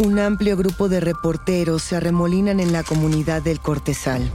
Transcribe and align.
Un 0.00 0.20
amplio 0.20 0.56
grupo 0.56 0.88
de 0.88 1.00
reporteros 1.00 1.82
se 1.82 1.96
arremolinan 1.96 2.60
en 2.60 2.72
la 2.72 2.84
comunidad 2.84 3.42
del 3.42 3.58
Cortesal. 3.58 4.30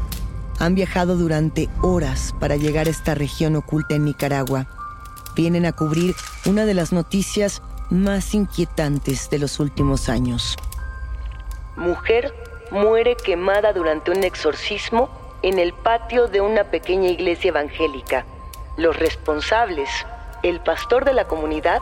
Han 0.59 0.75
viajado 0.75 1.15
durante 1.15 1.69
horas 1.81 2.35
para 2.37 2.57
llegar 2.57 2.87
a 2.87 2.89
esta 2.89 3.15
región 3.15 3.55
oculta 3.55 3.95
en 3.95 4.03
Nicaragua. 4.03 4.67
Vienen 5.37 5.65
a 5.65 5.71
cubrir 5.71 6.15
una 6.45 6.65
de 6.65 6.73
las 6.73 6.91
noticias 6.91 7.61
más 7.89 8.33
inquietantes 8.33 9.29
de 9.29 9.39
los 9.39 9.61
últimos 9.61 10.09
años. 10.09 10.57
Mujer 11.77 12.33
muere 12.69 13.15
quemada 13.15 13.71
durante 13.71 14.11
un 14.11 14.25
exorcismo 14.25 15.09
en 15.43 15.59
el 15.59 15.71
patio 15.71 16.27
de 16.27 16.41
una 16.41 16.65
pequeña 16.65 17.07
iglesia 17.07 17.49
evangélica. 17.49 18.25
Los 18.75 18.99
responsables, 18.99 19.89
el 20.43 20.59
pastor 20.59 21.05
de 21.05 21.13
la 21.13 21.25
comunidad 21.25 21.79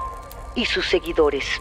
y 0.53 0.65
sus 0.65 0.87
seguidores. 0.87 1.59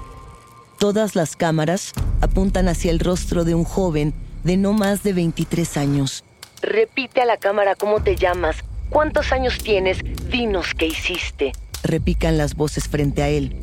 Todas 0.80 1.14
las 1.14 1.36
cámaras 1.36 1.92
apuntan 2.22 2.66
hacia 2.66 2.90
el 2.90 3.00
rostro 3.00 3.44
de 3.44 3.54
un 3.54 3.64
joven 3.64 4.14
de 4.44 4.56
no 4.56 4.72
más 4.72 5.02
de 5.02 5.12
23 5.12 5.76
años. 5.76 6.24
Repite 6.62 7.20
a 7.20 7.26
la 7.26 7.36
cámara 7.36 7.74
cómo 7.74 8.02
te 8.02 8.16
llamas, 8.16 8.56
cuántos 8.88 9.30
años 9.30 9.58
tienes, 9.58 9.98
dinos 10.30 10.68
qué 10.72 10.86
hiciste. 10.86 11.52
Repican 11.82 12.38
las 12.38 12.54
voces 12.54 12.88
frente 12.88 13.22
a 13.22 13.28
él. 13.28 13.54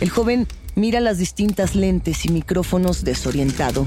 El 0.00 0.08
joven 0.08 0.46
mira 0.76 1.00
las 1.00 1.18
distintas 1.18 1.74
lentes 1.74 2.24
y 2.24 2.28
micrófonos 2.28 3.02
desorientado. 3.02 3.84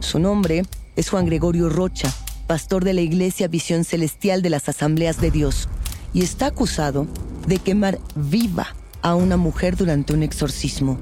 Su 0.00 0.18
nombre 0.18 0.64
es 0.96 1.08
Juan 1.08 1.26
Gregorio 1.26 1.68
Rocha, 1.68 2.12
pastor 2.48 2.82
de 2.82 2.94
la 2.94 3.02
Iglesia 3.02 3.46
Visión 3.46 3.84
Celestial 3.84 4.42
de 4.42 4.50
las 4.50 4.68
Asambleas 4.68 5.20
de 5.20 5.30
Dios, 5.30 5.68
y 6.12 6.24
está 6.24 6.46
acusado 6.46 7.06
de 7.46 7.58
quemar 7.58 8.00
viva 8.16 8.74
a 9.02 9.14
una 9.14 9.36
mujer 9.36 9.76
durante 9.76 10.12
un 10.12 10.24
exorcismo. 10.24 10.98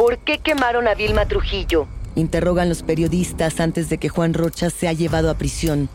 ¿Por 0.00 0.16
qué 0.16 0.38
quemaron 0.38 0.88
a 0.88 0.94
Vilma 0.94 1.26
Trujillo? 1.26 1.86
Interrogan 2.14 2.70
los 2.70 2.82
periodistas 2.82 3.60
antes 3.60 3.90
de 3.90 3.98
que 3.98 4.08
Juan 4.08 4.32
Rocha 4.32 4.70
sea 4.70 4.94
llevado 4.94 5.30
a 5.30 5.34
prisión. 5.34 5.90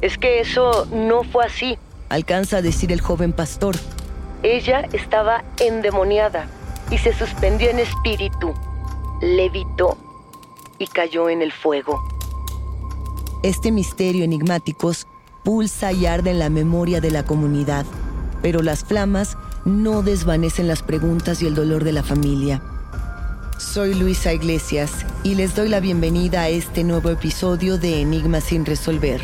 Es 0.00 0.16
que 0.16 0.40
eso 0.40 0.86
no 0.90 1.24
fue 1.24 1.44
así, 1.44 1.76
alcanza 2.08 2.56
a 2.56 2.62
decir 2.62 2.90
el 2.90 3.02
joven 3.02 3.34
pastor. 3.34 3.76
Ella 4.42 4.88
estaba 4.94 5.44
endemoniada 5.58 6.46
y 6.90 6.96
se 6.96 7.12
suspendió 7.12 7.68
en 7.68 7.80
espíritu, 7.80 8.54
levitó 9.20 9.98
y 10.78 10.86
cayó 10.86 11.28
en 11.28 11.42
el 11.42 11.52
fuego. 11.52 12.02
Este 13.42 13.72
misterio 13.72 14.24
enigmáticos 14.24 15.06
pulsa 15.44 15.92
y 15.92 16.06
arde 16.06 16.30
en 16.30 16.38
la 16.38 16.48
memoria 16.48 17.02
de 17.02 17.10
la 17.10 17.26
comunidad, 17.26 17.84
pero 18.40 18.62
las 18.62 18.84
flamas 18.84 19.36
no 19.66 20.00
desvanecen 20.00 20.66
las 20.66 20.82
preguntas 20.82 21.42
y 21.42 21.46
el 21.46 21.54
dolor 21.54 21.84
de 21.84 21.92
la 21.92 22.02
familia. 22.02 22.62
Soy 23.60 23.92
Luisa 23.92 24.32
Iglesias 24.32 25.04
y 25.22 25.34
les 25.34 25.54
doy 25.54 25.68
la 25.68 25.80
bienvenida 25.80 26.40
a 26.40 26.48
este 26.48 26.82
nuevo 26.82 27.10
episodio 27.10 27.76
de 27.76 28.00
Enigma 28.00 28.40
sin 28.40 28.64
resolver, 28.64 29.20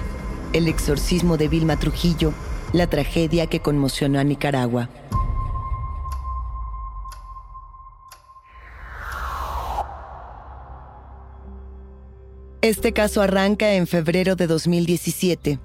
el 0.53 0.69
exorcismo 0.69 1.39
de 1.39 1.49
Vilma 1.49 1.79
Trujillo, 1.79 2.35
la 2.75 2.87
tragedia 2.87 3.47
que 3.47 3.61
conmocionó 3.61 4.19
a 4.21 4.25
Nicaragua. 4.25 4.91
Este 12.61 12.93
caso 12.93 13.23
arranca 13.23 13.73
en 13.73 13.87
febrero 13.87 14.37
de 14.37 14.47
2017. 14.47 15.59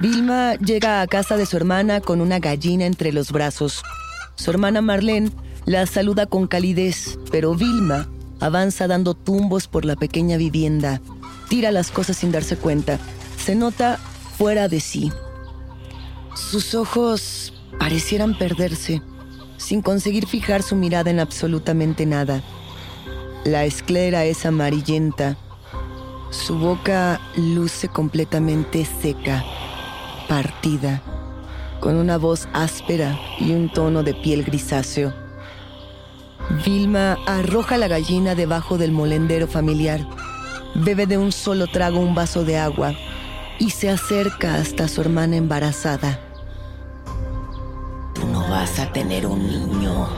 Vilma 0.00 0.54
llega 0.54 1.02
a 1.02 1.06
casa 1.08 1.36
de 1.36 1.46
su 1.46 1.56
hermana 1.56 2.00
con 2.00 2.20
una 2.20 2.38
gallina 2.38 2.86
entre 2.86 3.12
los 3.12 3.32
brazos. 3.32 3.82
Su 4.36 4.52
hermana 4.52 4.82
Marlene 4.82 5.32
la 5.68 5.84
saluda 5.84 6.24
con 6.24 6.46
calidez, 6.46 7.18
pero 7.30 7.54
Vilma 7.54 8.08
avanza 8.40 8.86
dando 8.86 9.12
tumbos 9.12 9.68
por 9.68 9.84
la 9.84 9.96
pequeña 9.96 10.38
vivienda. 10.38 11.02
tira 11.50 11.70
las 11.72 11.90
cosas 11.90 12.16
sin 12.16 12.32
darse 12.32 12.56
cuenta. 12.56 12.98
Se 13.36 13.54
nota 13.54 13.98
fuera 14.38 14.68
de 14.68 14.80
sí. 14.80 15.12
Sus 16.34 16.74
ojos 16.74 17.52
parecieran 17.78 18.36
perderse, 18.38 19.02
sin 19.58 19.82
conseguir 19.82 20.26
fijar 20.26 20.62
su 20.62 20.74
mirada 20.74 21.10
en 21.10 21.20
absolutamente 21.20 22.06
nada. 22.06 22.42
La 23.44 23.66
esclera 23.66 24.24
es 24.24 24.46
amarillenta. 24.46 25.36
Su 26.30 26.58
boca 26.58 27.20
luce 27.36 27.88
completamente 27.88 28.86
seca, 29.02 29.44
partida, 30.28 31.02
con 31.80 31.96
una 31.96 32.16
voz 32.16 32.48
áspera 32.54 33.18
y 33.38 33.52
un 33.52 33.70
tono 33.70 34.02
de 34.02 34.14
piel 34.14 34.44
grisáceo. 34.44 35.27
Vilma 36.50 37.18
arroja 37.26 37.76
la 37.76 37.88
gallina 37.88 38.34
debajo 38.34 38.78
del 38.78 38.90
molendero 38.90 39.46
familiar, 39.46 40.00
bebe 40.74 41.06
de 41.06 41.18
un 41.18 41.30
solo 41.30 41.66
trago 41.66 42.00
un 42.00 42.14
vaso 42.14 42.44
de 42.44 42.56
agua 42.56 42.94
y 43.58 43.70
se 43.70 43.90
acerca 43.90 44.54
hasta 44.54 44.88
su 44.88 45.02
hermana 45.02 45.36
embarazada. 45.36 46.20
Tú 48.14 48.26
no 48.26 48.48
vas 48.48 48.78
a 48.78 48.90
tener 48.92 49.26
un 49.26 49.46
niño. 49.46 50.08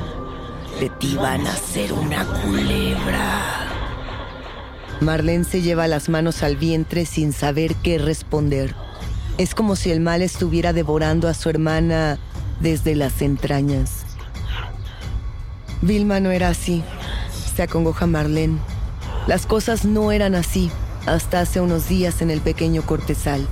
De 0.79 0.89
ti 0.89 1.17
van 1.17 1.47
a 1.47 1.55
ser 1.57 1.93
una 1.93 2.25
culebra. 2.25 3.67
Marlene 5.01 5.45
se 5.45 5.63
lleva 5.63 5.89
las 5.89 6.09
manos 6.09 6.43
al 6.43 6.57
vientre 6.57 7.07
sin 7.07 7.33
saber 7.33 7.75
qué 7.77 7.99
responder. 7.99 8.75
Es 9.37 9.55
como 9.55 9.75
si 9.75 9.91
el 9.91 10.01
mal 10.01 10.23
estuviera 10.23 10.73
devorando 10.73 11.27
a 11.29 11.35
su 11.35 11.51
hermana 11.51 12.19
desde 12.61 12.95
las 12.95 13.21
entrañas. 13.21 14.10
Vilma 15.83 16.21
no 16.21 16.31
era 16.31 16.49
así, 16.49 16.83
se 17.55 17.63
acongoja 17.63 18.07
Marlene. 18.07 18.59
Las 19.27 19.47
cosas 19.47 19.85
no 19.85 20.13
eran 20.13 20.35
así 20.35 20.71
hasta 21.07 21.41
hace 21.41 21.61
unos 21.61 21.89
días 21.89 22.21
en 22.23 22.31
el 22.31 22.41
pequeño 22.41 22.83
cortesal. 22.83 23.47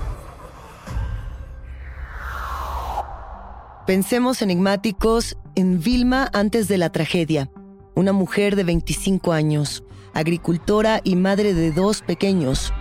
Pensemos 3.87 4.43
enigmáticos 4.43 5.39
en 5.55 5.81
Vilma 5.81 6.29
antes 6.35 6.69
de 6.69 6.77
la 6.77 6.91
tragedia, 6.91 7.51
una 7.95 8.13
mujer 8.13 8.55
de 8.55 8.65
25 8.65 9.33
años, 9.33 9.83
agricultora 10.13 11.01
y 11.05 11.17
madre 11.17 11.55
de 11.55 11.73
dos 11.73 12.03
pequeños, 12.03 12.75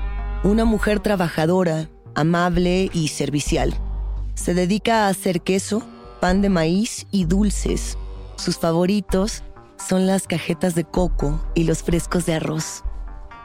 una 0.44 0.66
mujer 0.66 1.00
trabajadora, 1.00 1.90
amable 2.14 2.90
y 2.92 3.08
servicial. 3.08 3.74
Se 4.36 4.54
dedica 4.54 5.06
a 5.06 5.10
hacer 5.10 5.42
queso, 5.42 5.82
pan 6.20 6.42
de 6.42 6.50
maíz 6.50 7.08
y 7.10 7.24
dulces. 7.24 7.98
Sus 8.38 8.57
favoritos 8.57 9.44
son 9.78 10.06
las 10.06 10.28
cajetas 10.28 10.75
de 10.75 10.84
coco 10.84 11.44
y 11.56 11.63
los 11.63 11.84
frescos 11.84 12.25
de 12.25 12.36
arroz. 12.36 12.84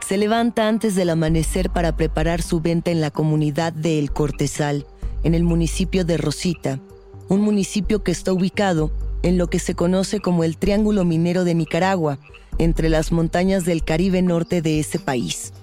Se 0.07 0.17
levanta 0.17 0.67
antes 0.67 0.95
del 0.95 1.09
amanecer 1.09 1.69
para 1.69 1.95
preparar 1.95 2.41
su 2.41 2.61
venta 2.61 2.91
en 2.91 3.01
la 3.01 3.09
comunidad 3.09 3.73
de 3.73 3.97
El 3.99 4.11
Cortesal, 4.11 4.85
en 5.23 5.33
el 5.33 5.43
municipio 5.43 6.05
de 6.05 6.17
Rosita, 6.17 6.79
un 7.27 7.41
municipio 7.41 8.03
que 8.03 8.11
está 8.11 8.33
ubicado 8.33 8.91
en 9.23 9.37
lo 9.37 9.47
que 9.47 9.59
se 9.59 9.73
conoce 9.73 10.19
como 10.19 10.43
el 10.43 10.57
Triángulo 10.57 11.05
Minero 11.05 11.43
de 11.43 11.55
Nicaragua, 11.55 12.19
entre 12.59 12.89
las 12.89 13.11
montañas 13.11 13.65
del 13.65 13.83
Caribe 13.83 14.21
norte 14.21 14.61
de 14.61 14.79
ese 14.79 14.99
país. 14.99 15.53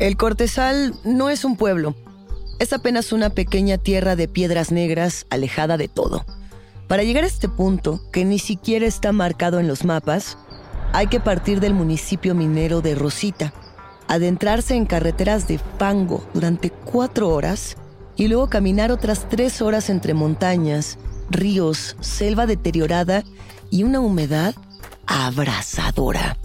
El 0.00 0.16
Cortesal 0.16 0.94
no 1.04 1.30
es 1.30 1.44
un 1.44 1.56
pueblo, 1.56 1.94
es 2.58 2.72
apenas 2.72 3.12
una 3.12 3.30
pequeña 3.30 3.78
tierra 3.78 4.16
de 4.16 4.26
piedras 4.26 4.72
negras 4.72 5.26
alejada 5.30 5.76
de 5.76 5.86
todo. 5.86 6.24
Para 6.88 7.02
llegar 7.02 7.24
a 7.24 7.28
este 7.28 7.48
punto, 7.48 8.00
que 8.12 8.24
ni 8.24 8.38
siquiera 8.38 8.86
está 8.86 9.12
marcado 9.12 9.58
en 9.58 9.68
los 9.68 9.84
mapas, 9.84 10.36
hay 10.92 11.06
que 11.06 11.18
partir 11.18 11.60
del 11.60 11.74
municipio 11.74 12.34
minero 12.34 12.80
de 12.82 12.94
Rosita, 12.94 13.52
adentrarse 14.06 14.74
en 14.74 14.86
carreteras 14.86 15.48
de 15.48 15.58
fango 15.78 16.24
durante 16.34 16.70
cuatro 16.70 17.30
horas 17.30 17.76
y 18.16 18.28
luego 18.28 18.48
caminar 18.48 18.92
otras 18.92 19.28
tres 19.28 19.62
horas 19.62 19.90
entre 19.90 20.14
montañas, 20.14 20.98
ríos, 21.30 21.96
selva 22.00 22.46
deteriorada 22.46 23.24
y 23.70 23.82
una 23.82 24.00
humedad 24.00 24.54
abrasadora. 25.06 26.36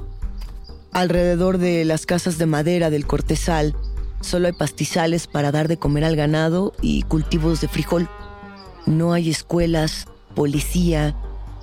Alrededor 0.92 1.60
de 1.60 1.86
las 1.86 2.06
casas 2.06 2.38
de 2.38 2.46
madera 2.46 2.90
del 2.90 3.06
cortesal, 3.06 3.76
solo 4.22 4.48
hay 4.48 4.54
pastizales 4.54 5.28
para 5.28 5.52
dar 5.52 5.68
de 5.68 5.78
comer 5.78 6.06
al 6.06 6.16
ganado 6.16 6.74
y 6.82 7.04
cultivos 7.04 7.62
de 7.62 7.68
frijol. 7.68 8.10
No 8.88 9.14
hay 9.14 9.30
escuelas, 9.30 10.08
policía, 10.40 11.16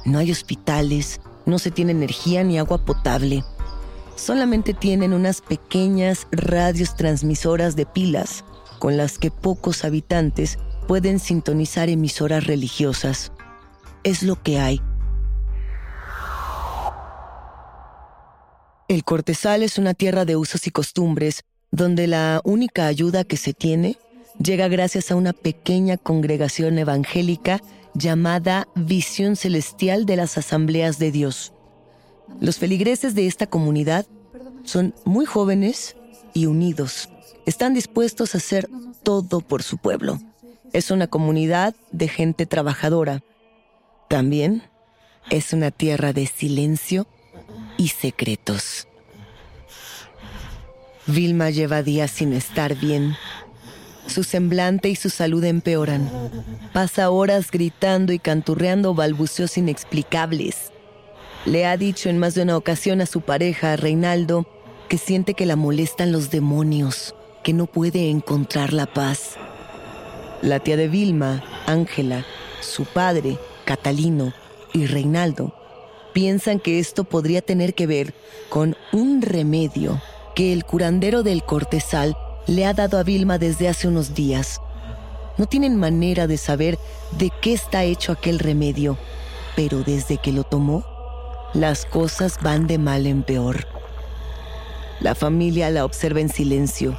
no 0.04 0.18
hay 0.18 0.30
hospitales, 0.30 1.20
no 1.46 1.58
se 1.58 1.70
tiene 1.70 1.92
energía 1.92 2.44
ni 2.44 2.58
agua 2.58 2.84
potable 2.84 3.42
solamente 4.16 4.74
tienen 4.74 5.12
unas 5.12 5.40
pequeñas 5.40 6.26
radios 6.32 6.96
transmisoras 6.96 7.76
de 7.76 7.86
pilas 7.86 8.44
con 8.78 8.96
las 8.96 9.18
que 9.18 9.30
pocos 9.30 9.84
habitantes 9.84 10.58
pueden 10.88 11.20
sintonizar 11.20 11.88
emisoras 11.88 12.46
religiosas. 12.46 13.32
Es 14.02 14.22
lo 14.22 14.42
que 14.42 14.58
hay. 14.58 14.80
El 18.88 19.04
Cortesal 19.04 19.62
es 19.62 19.78
una 19.78 19.94
tierra 19.94 20.24
de 20.24 20.36
usos 20.36 20.66
y 20.66 20.70
costumbres 20.70 21.44
donde 21.70 22.06
la 22.06 22.40
única 22.44 22.86
ayuda 22.86 23.24
que 23.24 23.36
se 23.36 23.52
tiene 23.52 23.96
llega 24.38 24.68
gracias 24.68 25.10
a 25.10 25.16
una 25.16 25.32
pequeña 25.32 25.96
congregación 25.96 26.78
evangélica 26.78 27.60
llamada 27.96 28.68
Visión 28.74 29.36
Celestial 29.36 30.06
de 30.06 30.16
las 30.16 30.36
Asambleas 30.36 30.98
de 30.98 31.10
Dios. 31.10 31.52
Los 32.40 32.58
feligreses 32.58 33.14
de 33.14 33.26
esta 33.26 33.46
comunidad 33.46 34.06
son 34.64 34.94
muy 35.04 35.24
jóvenes 35.24 35.96
y 36.34 36.46
unidos. 36.46 37.08
Están 37.46 37.74
dispuestos 37.74 38.34
a 38.34 38.38
hacer 38.38 38.68
todo 39.02 39.40
por 39.40 39.62
su 39.62 39.78
pueblo. 39.78 40.20
Es 40.72 40.90
una 40.90 41.06
comunidad 41.06 41.74
de 41.92 42.08
gente 42.08 42.44
trabajadora. 42.44 43.22
También 44.08 44.62
es 45.30 45.52
una 45.52 45.70
tierra 45.70 46.12
de 46.12 46.26
silencio 46.26 47.06
y 47.78 47.88
secretos. 47.88 48.88
Vilma 51.06 51.50
lleva 51.50 51.82
días 51.82 52.10
sin 52.10 52.32
estar 52.32 52.74
bien. 52.74 53.16
Su 54.06 54.24
semblante 54.24 54.88
y 54.88 54.96
su 54.96 55.10
salud 55.10 55.44
empeoran. 55.44 56.10
Pasa 56.72 57.10
horas 57.10 57.50
gritando 57.50 58.12
y 58.12 58.18
canturreando 58.18 58.94
balbuceos 58.94 59.58
inexplicables. 59.58 60.72
Le 61.44 61.66
ha 61.66 61.76
dicho 61.76 62.08
en 62.08 62.18
más 62.18 62.34
de 62.34 62.42
una 62.42 62.56
ocasión 62.56 63.00
a 63.00 63.06
su 63.06 63.20
pareja, 63.20 63.76
Reinaldo, 63.76 64.46
que 64.88 64.98
siente 64.98 65.34
que 65.34 65.46
la 65.46 65.56
molestan 65.56 66.12
los 66.12 66.30
demonios, 66.30 67.14
que 67.42 67.52
no 67.52 67.66
puede 67.66 68.10
encontrar 68.10 68.72
la 68.72 68.86
paz. 68.86 69.36
La 70.42 70.60
tía 70.60 70.76
de 70.76 70.88
Vilma, 70.88 71.42
Ángela, 71.66 72.24
su 72.60 72.84
padre, 72.84 73.38
Catalino 73.64 74.32
y 74.72 74.86
Reinaldo 74.86 75.54
piensan 76.16 76.60
que 76.60 76.78
esto 76.78 77.04
podría 77.04 77.42
tener 77.42 77.74
que 77.74 77.86
ver 77.86 78.14
con 78.48 78.74
un 78.90 79.20
remedio 79.20 80.00
que 80.34 80.54
el 80.54 80.64
curandero 80.64 81.22
del 81.22 81.44
cortesal 81.44 82.16
le 82.46 82.64
ha 82.64 82.72
dado 82.72 82.98
a 82.98 83.02
Vilma 83.02 83.38
desde 83.38 83.68
hace 83.68 83.88
unos 83.88 84.14
días. 84.14 84.60
No 85.36 85.46
tienen 85.46 85.76
manera 85.76 86.26
de 86.26 86.36
saber 86.36 86.78
de 87.18 87.30
qué 87.42 87.52
está 87.52 87.84
hecho 87.84 88.12
aquel 88.12 88.38
remedio, 88.38 88.96
pero 89.54 89.82
desde 89.82 90.18
que 90.18 90.32
lo 90.32 90.44
tomó, 90.44 90.84
las 91.54 91.84
cosas 91.84 92.38
van 92.42 92.66
de 92.66 92.78
mal 92.78 93.06
en 93.06 93.22
peor. 93.22 93.66
La 95.00 95.14
familia 95.14 95.70
la 95.70 95.84
observa 95.84 96.20
en 96.20 96.28
silencio. 96.28 96.96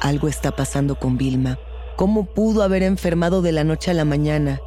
Algo 0.00 0.28
está 0.28 0.52
pasando 0.52 0.98
con 0.98 1.18
Vilma. 1.18 1.58
¿Cómo 1.96 2.24
pudo 2.24 2.62
haber 2.62 2.82
enfermado 2.82 3.42
de 3.42 3.52
la 3.52 3.64
noche 3.64 3.90
a 3.90 3.94
la 3.94 4.04
mañana? 4.04 4.60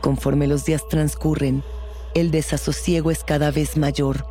Conforme 0.00 0.46
los 0.46 0.64
días 0.64 0.88
transcurren, 0.88 1.62
el 2.14 2.30
desasosiego 2.30 3.10
es 3.10 3.22
cada 3.22 3.50
vez 3.50 3.76
mayor. 3.76 4.26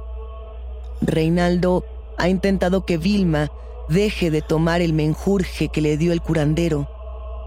Reinaldo 1.01 1.85
ha 2.17 2.27
intentado 2.27 2.85
que 2.85 2.97
Vilma 2.97 3.51
deje 3.91 4.31
de 4.31 4.41
tomar 4.41 4.81
el 4.81 4.93
menjurje 4.93 5.69
que 5.69 5.81
le 5.81 5.97
dio 5.97 6.13
el 6.13 6.21
curandero, 6.21 6.89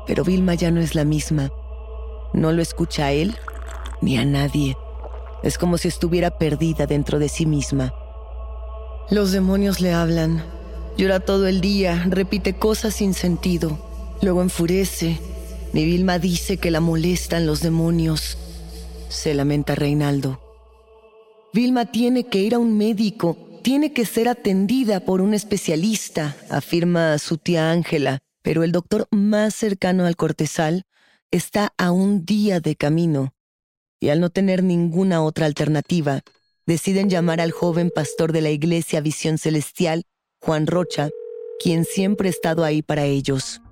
pero 0.07 0.25
Vilma 0.25 0.55
ya 0.55 0.71
no 0.71 0.81
es 0.81 0.95
la 0.95 1.05
misma. 1.05 1.51
No 2.33 2.53
lo 2.53 2.63
escucha 2.63 3.07
a 3.07 3.13
él 3.13 3.37
ni 4.01 4.19
a 4.19 4.25
nadie. 4.25 4.77
Es 5.43 5.59
como 5.59 5.79
si 5.79 5.89
estuviera 5.89 6.39
perdida 6.39 6.87
dentro 6.87 7.19
de 7.19 7.29
sí 7.29 7.47
misma. 7.47 7.95
Los 9.11 9.33
demonios 9.33 9.81
le 9.81 9.93
hablan. 9.93 10.43
Llora 10.97 11.21
todo 11.21 11.47
el 11.47 11.61
día, 11.61 12.07
repite 12.09 12.55
cosas 12.55 12.95
sin 12.95 13.15
sentido. 13.15 13.79
Luego 14.23 14.43
enfurece. 14.43 15.19
Mi 15.73 15.85
Vilma 15.85 16.19
dice 16.19 16.59
que 16.59 16.71
la 16.71 16.81
molestan 16.81 17.47
los 17.47 17.61
demonios. 17.61 18.39
Se 19.09 19.35
lamenta 19.35 19.75
Reinaldo. 19.75 20.41
Vilma 21.53 21.87
tiene 21.87 22.25
que 22.25 22.41
ir 22.41 22.55
a 22.55 22.59
un 22.59 22.77
médico, 22.77 23.37
tiene 23.65 23.95
que 23.95 24.05
ser 24.05 24.29
atendida 24.29 25.01
por 25.01 25.23
un 25.23 25.33
especialista, 25.33 26.37
afirma 26.51 27.17
su 27.17 27.39
tía 27.39 27.71
Ángela, 27.71 28.19
pero 28.43 28.63
el 28.63 28.73
doctor 28.73 29.09
más 29.11 29.55
cercano 29.55 30.05
al 30.05 30.17
cortesal 30.17 30.85
está 31.31 31.73
a 31.79 31.91
un 31.91 32.27
día 32.27 32.61
de 32.61 32.77
camino 32.77 33.33
y 34.01 34.11
al 34.11 34.21
no 34.21 34.29
tener 34.29 34.63
ninguna 34.63 35.23
otra 35.23 35.47
alternativa, 35.47 36.21
deciden 36.67 37.09
llamar 37.09 37.41
al 37.41 37.53
joven 37.53 37.91
pastor 37.91 38.33
de 38.33 38.43
la 38.43 38.51
iglesia 38.51 39.01
Visión 39.01 39.39
Celestial, 39.39 40.05
Juan 40.43 40.67
Rocha, 40.67 41.09
quien 41.59 41.87
siempre 41.87 42.29
ha 42.29 42.33
estado 42.33 42.65
ahí 42.65 42.83
para 42.83 43.07
ellos. 43.07 43.63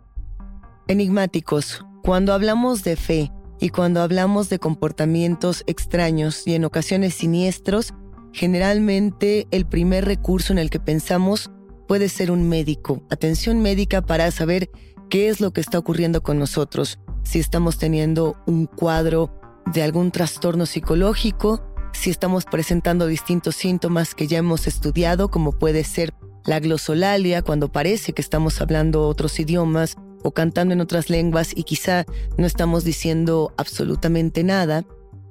Enigmáticos, 0.88 1.84
cuando 2.02 2.32
hablamos 2.32 2.82
de 2.82 2.96
fe 2.96 3.30
y 3.60 3.68
cuando 3.68 4.00
hablamos 4.00 4.48
de 4.48 4.58
comportamientos 4.58 5.64
extraños 5.66 6.46
y 6.46 6.54
en 6.54 6.64
ocasiones 6.64 7.14
siniestros, 7.14 7.92
generalmente 8.32 9.46
el 9.50 9.66
primer 9.66 10.04
recurso 10.04 10.52
en 10.52 10.58
el 10.58 10.70
que 10.70 10.80
pensamos 10.80 11.50
puede 11.86 12.08
ser 12.08 12.30
un 12.30 12.48
médico, 12.48 13.02
atención 13.10 13.60
médica 13.60 14.02
para 14.02 14.30
saber 14.30 14.70
qué 15.10 15.28
es 15.28 15.40
lo 15.40 15.52
que 15.52 15.60
está 15.60 15.78
ocurriendo 15.78 16.22
con 16.22 16.38
nosotros, 16.38 16.98
si 17.22 17.38
estamos 17.38 17.78
teniendo 17.78 18.36
un 18.46 18.66
cuadro 18.66 19.30
de 19.72 19.82
algún 19.82 20.10
trastorno 20.10 20.66
psicológico, 20.66 21.62
si 21.92 22.10
estamos 22.10 22.44
presentando 22.44 23.06
distintos 23.06 23.56
síntomas 23.56 24.14
que 24.14 24.26
ya 24.26 24.38
hemos 24.38 24.66
estudiado, 24.66 25.30
como 25.30 25.52
puede 25.52 25.84
ser 25.84 26.14
la 26.44 26.58
glosolalia, 26.60 27.42
cuando 27.42 27.70
parece 27.70 28.12
que 28.12 28.22
estamos 28.22 28.60
hablando 28.60 29.06
otros 29.06 29.38
idiomas 29.38 29.96
o 30.24 30.32
cantando 30.32 30.74
en 30.74 30.80
otras 30.80 31.10
lenguas 31.10 31.52
y 31.54 31.64
quizá 31.64 32.06
no 32.38 32.46
estamos 32.46 32.84
diciendo 32.84 33.52
absolutamente 33.56 34.42
nada, 34.42 34.84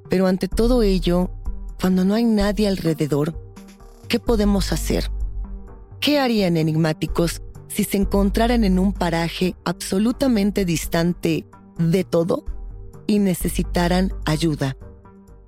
pero 0.10 0.28
ante 0.28 0.48
todo 0.48 0.84
ello, 0.84 1.32
cuando 1.82 2.06
no 2.06 2.14
hay 2.14 2.26
nadie 2.26 2.68
alrededor, 2.68 3.36
¿qué 4.08 4.20
podemos 4.20 4.72
hacer? 4.72 5.10
¿Qué 6.00 6.20
harían 6.20 6.56
enigmáticos 6.56 7.42
si 7.68 7.84
se 7.84 7.98
encontraran 7.98 8.64
en 8.64 8.78
un 8.78 8.94
paraje 8.94 9.56
absolutamente 9.66 10.64
distante 10.64 11.48
de 11.80 12.04
todo 12.04 12.46
y 13.08 13.18
necesitaran 13.18 14.14
ayuda? 14.26 14.78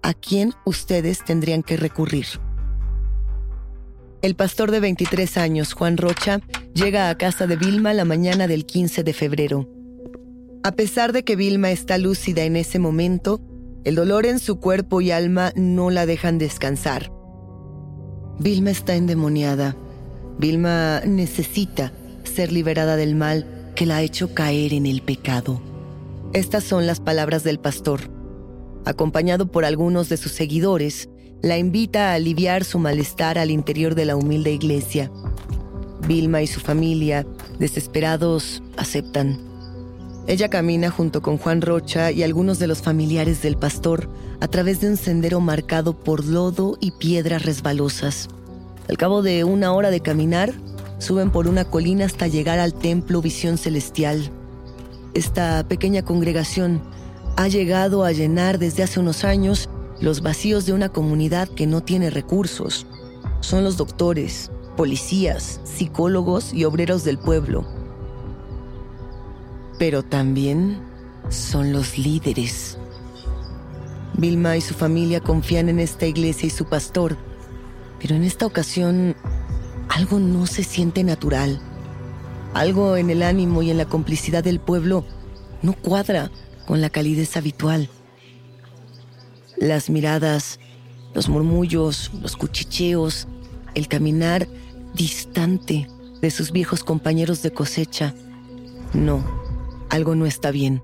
¿A 0.02 0.16
quién 0.16 0.54
ustedes 0.66 1.24
tendrían 1.24 1.62
que 1.62 1.78
recurrir? 1.78 2.26
El 4.24 4.36
pastor 4.36 4.72
de 4.72 4.80
23 4.80 5.38
años, 5.38 5.74
Juan 5.74 5.98
Rocha, 5.98 6.40
llega 6.74 7.10
a 7.10 7.18
casa 7.18 7.46
de 7.46 7.58
Vilma 7.58 7.94
la 7.94 8.06
mañana 8.06 8.48
del 8.48 8.66
15 8.66 9.04
de 9.04 9.14
febrero. 9.14 9.70
A 10.64 10.72
pesar 10.72 11.14
de 11.14 11.24
que 11.24 11.36
Vilma 11.36 11.70
está 11.70 12.00
lúcida 12.00 12.44
en 12.44 12.56
ese 12.56 12.80
momento, 12.80 13.40
el 13.84 13.96
dolor 13.96 14.26
en 14.26 14.40
su 14.40 14.60
cuerpo 14.60 15.02
y 15.02 15.12
alma 15.12 15.52
no 15.56 15.90
la 15.90 16.06
dejan 16.06 16.38
descansar. 16.38 17.12
Vilma 18.40 18.72
está 18.72 18.96
endemoniada. 18.96 19.76
Vilma 20.40 21.02
necesita 21.06 21.92
ser 22.24 22.52
liberada 22.52 22.96
del 22.96 23.16
mal 23.16 23.72
que 23.76 23.86
la 23.86 23.98
ha 23.98 24.02
hecho 24.02 24.34
caer 24.34 24.74
en 24.74 24.86
el 24.86 25.02
pecado. 25.02 25.62
Estas 26.34 26.64
son 26.64 26.88
las 26.88 27.00
palabras 27.00 27.44
del 27.44 27.60
pastor. 27.60 28.02
Acompañado 28.86 29.52
por 29.52 29.66
algunos 29.66 30.10
de 30.10 30.18
sus 30.18 30.32
seguidores, 30.32 31.10
la 31.42 31.58
invita 31.58 32.12
a 32.12 32.14
aliviar 32.14 32.64
su 32.64 32.80
malestar 32.80 33.38
al 33.38 33.52
interior 33.52 33.96
de 33.96 34.06
la 34.06 34.16
humilde 34.16 34.52
iglesia. 34.52 35.12
Vilma 36.08 36.42
y 36.42 36.48
su 36.48 36.60
familia, 36.60 37.26
desesperados, 37.60 38.64
aceptan. 38.78 39.53
Ella 40.26 40.50
camina 40.50 40.90
junto 40.90 41.22
con 41.22 41.38
Juan 41.38 41.62
Rocha 41.62 42.10
y 42.12 42.24
algunos 42.24 42.58
de 42.58 42.68
los 42.68 42.82
familiares 42.82 43.42
del 43.42 43.58
pastor 43.58 44.08
a 44.40 44.48
través 44.48 44.80
de 44.80 44.88
un 44.88 44.96
sendero 44.96 45.42
marcado 45.42 45.94
por 45.94 46.24
lodo 46.26 46.78
y 46.80 46.92
piedras 46.92 47.44
resbalosas. 47.44 48.30
Al 48.88 48.98
cabo 48.98 49.22
de 49.22 49.44
una 49.44 49.74
hora 49.74 49.92
de 49.92 50.00
caminar, 50.00 50.54
suben 50.98 51.30
por 51.30 51.48
una 51.50 51.66
colina 51.66 52.06
hasta 52.06 52.28
llegar 52.28 52.60
al 52.60 52.74
templo 52.74 53.22
Visión 53.22 53.58
Celestial. 53.58 54.32
Esta 55.14 55.68
pequeña 55.68 56.04
congregación 56.04 56.82
ha 57.36 57.50
llegado 57.50 58.06
a 58.06 58.14
llenar 58.14 58.60
desde 58.60 58.84
hace 58.84 59.02
unos 59.02 59.26
años 59.26 59.70
los 60.00 60.22
vacíos 60.22 60.66
de 60.66 60.72
una 60.72 60.88
comunidad 60.88 61.50
que 61.50 61.68
no 61.68 61.82
tiene 61.82 62.10
recursos. 62.10 62.88
Son 63.42 63.66
los 63.66 63.76
doctores, 63.76 64.52
policías, 64.78 65.60
psicólogos 65.66 66.54
y 66.54 66.64
obreros 66.64 67.04
del 67.04 67.18
pueblo. 67.18 67.83
Pero 69.84 70.02
también 70.02 70.80
son 71.28 71.74
los 71.74 71.98
líderes. 71.98 72.78
Vilma 74.18 74.56
y 74.56 74.62
su 74.62 74.74
familia 74.74 75.20
confían 75.20 75.68
en 75.68 75.82
esta 75.82 76.06
iglesia 76.06 76.48
y 76.48 76.52
su 76.52 76.64
pastor 76.64 77.18
pero 78.00 78.16
en 78.16 78.24
esta 78.24 78.46
ocasión 78.46 79.16
algo 79.90 80.20
no 80.20 80.46
se 80.46 80.64
siente 80.64 81.04
natural. 81.04 81.62
Algo 82.54 82.96
en 82.96 83.10
el 83.10 83.24
ánimo 83.24 83.62
y 83.62 83.72
en 83.72 83.78
la 83.78 83.86
complicidad 83.86 84.44
del 84.44 84.62
pueblo 84.62 85.06
no 85.62 85.74
cuadra 85.74 86.32
con 86.66 86.82
la 86.82 86.90
calidez 86.90 87.38
habitual. 87.38 87.90
Las 89.58 89.90
miradas, 89.90 90.60
los 91.14 91.30
murmullos, 91.30 92.12
los 92.22 92.36
cuchicheos, 92.36 93.28
el 93.76 93.90
caminar 93.90 94.48
distante 94.94 95.90
de 96.22 96.32
sus 96.32 96.52
viejos 96.52 96.84
compañeros 96.84 97.42
de 97.42 97.52
cosecha. 97.52 98.14
No, 98.94 99.43
algo 99.94 100.16
no 100.16 100.26
está 100.26 100.50
bien. 100.50 100.84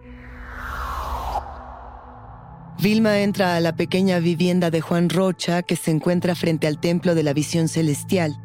Vilma 2.80 3.20
entra 3.20 3.56
a 3.56 3.60
la 3.60 3.76
pequeña 3.76 4.20
vivienda 4.20 4.70
de 4.70 4.82
Juan 4.82 5.10
Rocha 5.10 5.64
que 5.64 5.76
se 5.76 5.92
encuentra 5.92 6.36
frente 6.36 6.68
al 6.68 6.80
templo 6.80 7.16
de 7.16 7.24
la 7.24 7.34
visión 7.34 7.68
celestial. 7.68 8.40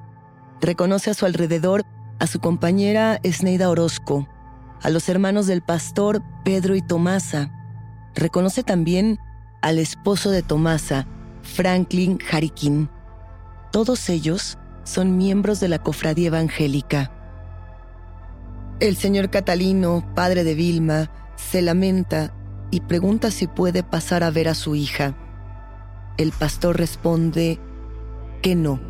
Reconoce 0.60 1.10
a 1.10 1.14
su 1.14 1.26
alrededor 1.26 1.84
a 2.18 2.26
su 2.26 2.40
compañera 2.40 3.20
Esneida 3.22 3.68
Orozco, 3.68 4.26
a 4.80 4.88
los 4.88 5.08
hermanos 5.08 5.46
del 5.46 5.62
pastor 5.62 6.22
Pedro 6.44 6.74
y 6.74 6.80
Tomasa. 6.80 7.50
Reconoce 8.14 8.62
también 8.62 9.18
al 9.60 9.78
esposo 9.78 10.30
de 10.30 10.42
Tomasa, 10.42 11.06
Franklin 11.42 12.18
Harikin. 12.30 12.88
Todos 13.70 14.08
ellos 14.08 14.56
son 14.84 15.18
miembros 15.18 15.60
de 15.60 15.68
la 15.68 15.80
cofradía 15.80 16.28
evangélica. 16.28 17.10
El 18.80 18.96
señor 18.96 19.30
Catalino, 19.30 20.04
padre 20.16 20.42
de 20.42 20.56
Vilma, 20.56 21.08
se 21.36 21.62
lamenta 21.62 22.34
y 22.72 22.80
pregunta 22.80 23.30
si 23.30 23.46
puede 23.46 23.84
pasar 23.84 24.24
a 24.24 24.30
ver 24.30 24.48
a 24.48 24.54
su 24.54 24.74
hija. 24.74 25.14
El 26.16 26.32
pastor 26.32 26.76
responde 26.76 27.60
que 28.42 28.56
no, 28.56 28.80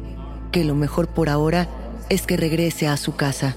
que 0.52 0.64
lo 0.64 0.74
mejor 0.74 1.08
por 1.08 1.28
ahora 1.28 1.68
es 2.08 2.22
que 2.22 2.38
regrese 2.38 2.88
a 2.88 2.96
su 2.96 3.14
casa. 3.14 3.56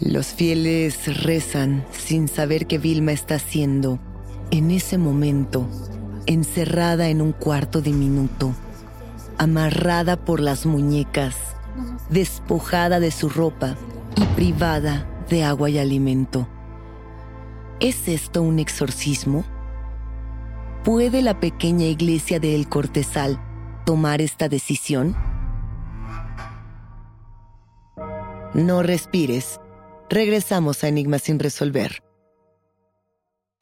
Los 0.00 0.26
fieles 0.26 1.22
rezan 1.22 1.86
sin 1.92 2.26
saber 2.26 2.66
qué 2.66 2.78
Vilma 2.78 3.12
está 3.12 3.36
haciendo 3.36 4.00
en 4.50 4.72
ese 4.72 4.98
momento, 4.98 5.68
encerrada 6.26 7.06
en 7.08 7.22
un 7.22 7.30
cuarto 7.30 7.80
diminuto, 7.80 8.52
amarrada 9.38 10.16
por 10.16 10.40
las 10.40 10.66
muñecas, 10.66 11.36
despojada 12.10 12.98
de 12.98 13.12
su 13.12 13.28
ropa 13.28 13.76
y 14.16 14.24
privada 14.36 15.06
de 15.28 15.44
agua 15.44 15.70
y 15.70 15.78
alimento. 15.78 16.46
¿Es 17.80 18.08
esto 18.08 18.42
un 18.42 18.58
exorcismo? 18.58 19.44
¿Puede 20.84 21.22
la 21.22 21.40
pequeña 21.40 21.86
iglesia 21.86 22.38
de 22.38 22.54
El 22.54 22.68
Cortesal 22.68 23.40
tomar 23.84 24.20
esta 24.20 24.48
decisión? 24.48 25.16
No 28.54 28.82
respires. 28.82 29.60
Regresamos 30.08 30.84
a 30.84 30.88
Enigma 30.88 31.18
sin 31.18 31.40
resolver. 31.40 32.03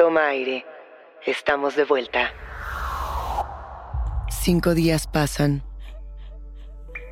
Toma 0.00 0.28
aire. 0.28 0.64
Estamos 1.26 1.76
de 1.76 1.84
vuelta. 1.84 2.32
Cinco 4.30 4.72
días 4.72 5.06
pasan. 5.06 5.62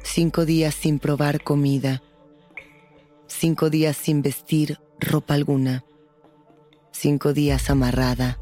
Cinco 0.03 0.47
días 0.47 0.75
sin 0.75 0.99
probar 0.99 1.43
comida. 1.45 2.01
Cinco 3.27 3.69
días 3.69 3.95
sin 3.95 4.23
vestir 4.23 4.81
ropa 4.99 5.35
alguna. 5.35 5.85
Cinco 6.91 7.35
días 7.35 7.69
amarrada. 7.69 8.39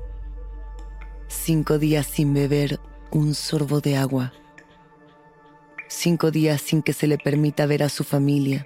Cinco 1.27 1.81
días 1.81 2.07
sin 2.07 2.33
beber 2.33 2.79
un 3.11 3.35
sorbo 3.35 3.81
de 3.81 3.97
agua. 3.97 4.33
Cinco 5.89 6.31
días 6.31 6.61
sin 6.61 6.83
que 6.83 6.93
se 6.93 7.09
le 7.09 7.19
permita 7.19 7.67
ver 7.67 7.83
a 7.83 7.89
su 7.89 8.05
familia. 8.05 8.65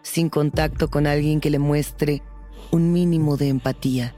Sin 0.00 0.30
contacto 0.30 0.88
con 0.88 1.06
alguien 1.06 1.40
que 1.40 1.50
le 1.50 1.58
muestre 1.58 2.22
un 2.70 2.94
mínimo 2.94 3.36
de 3.36 3.48
empatía. 3.48 4.14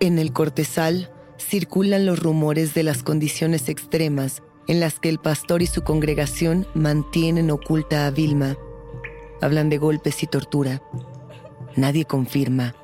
En 0.00 0.20
el 0.20 0.32
cortesal 0.32 1.10
circulan 1.38 2.06
los 2.06 2.20
rumores 2.22 2.72
de 2.72 2.84
las 2.84 3.02
condiciones 3.02 3.68
extremas 3.68 4.42
en 4.68 4.78
las 4.78 5.00
que 5.00 5.08
el 5.08 5.18
pastor 5.18 5.60
y 5.60 5.66
su 5.66 5.82
congregación 5.82 6.68
mantienen 6.74 7.50
oculta 7.50 8.06
a 8.06 8.10
Vilma. 8.10 8.56
Hablan 9.40 9.70
de 9.70 9.78
golpes 9.78 10.22
y 10.22 10.26
tortura. 10.28 10.82
Nadie 11.74 12.04
confirma. 12.04 12.76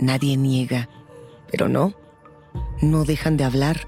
Nadie 0.00 0.36
niega. 0.36 0.88
Pero 1.50 1.68
no, 1.68 1.94
no 2.82 3.04
dejan 3.04 3.36
de 3.36 3.44
hablar. 3.44 3.86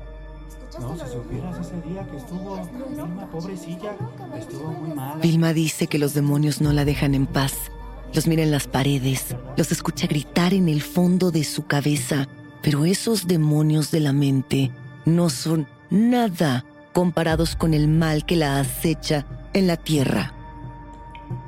No, 0.78 0.96
si 0.96 1.12
supieras 1.12 1.58
ese 1.58 1.80
día 1.88 2.08
que 2.08 2.18
estuvo 2.18 2.56
Vilma, 2.88 3.28
pobrecilla, 3.32 3.96
estuvo 4.38 4.70
muy 4.70 4.94
mal. 4.94 5.20
Vilma 5.20 5.52
dice 5.52 5.88
que 5.88 5.98
los 5.98 6.14
demonios 6.14 6.60
no 6.60 6.72
la 6.72 6.84
dejan 6.84 7.16
en 7.16 7.26
paz. 7.26 7.72
Los 8.14 8.26
mira 8.26 8.42
en 8.42 8.50
las 8.50 8.66
paredes, 8.66 9.36
los 9.56 9.70
escucha 9.70 10.06
gritar 10.06 10.54
en 10.54 10.68
el 10.68 10.82
fondo 10.82 11.30
de 11.30 11.44
su 11.44 11.66
cabeza, 11.66 12.26
pero 12.62 12.84
esos 12.84 13.26
demonios 13.26 13.90
de 13.90 14.00
la 14.00 14.12
mente 14.12 14.70
no 15.04 15.30
son 15.30 15.66
nada 15.90 16.64
comparados 16.92 17.54
con 17.54 17.74
el 17.74 17.88
mal 17.88 18.24
que 18.24 18.36
la 18.36 18.60
acecha 18.60 19.26
en 19.52 19.66
la 19.66 19.76
tierra. 19.76 20.32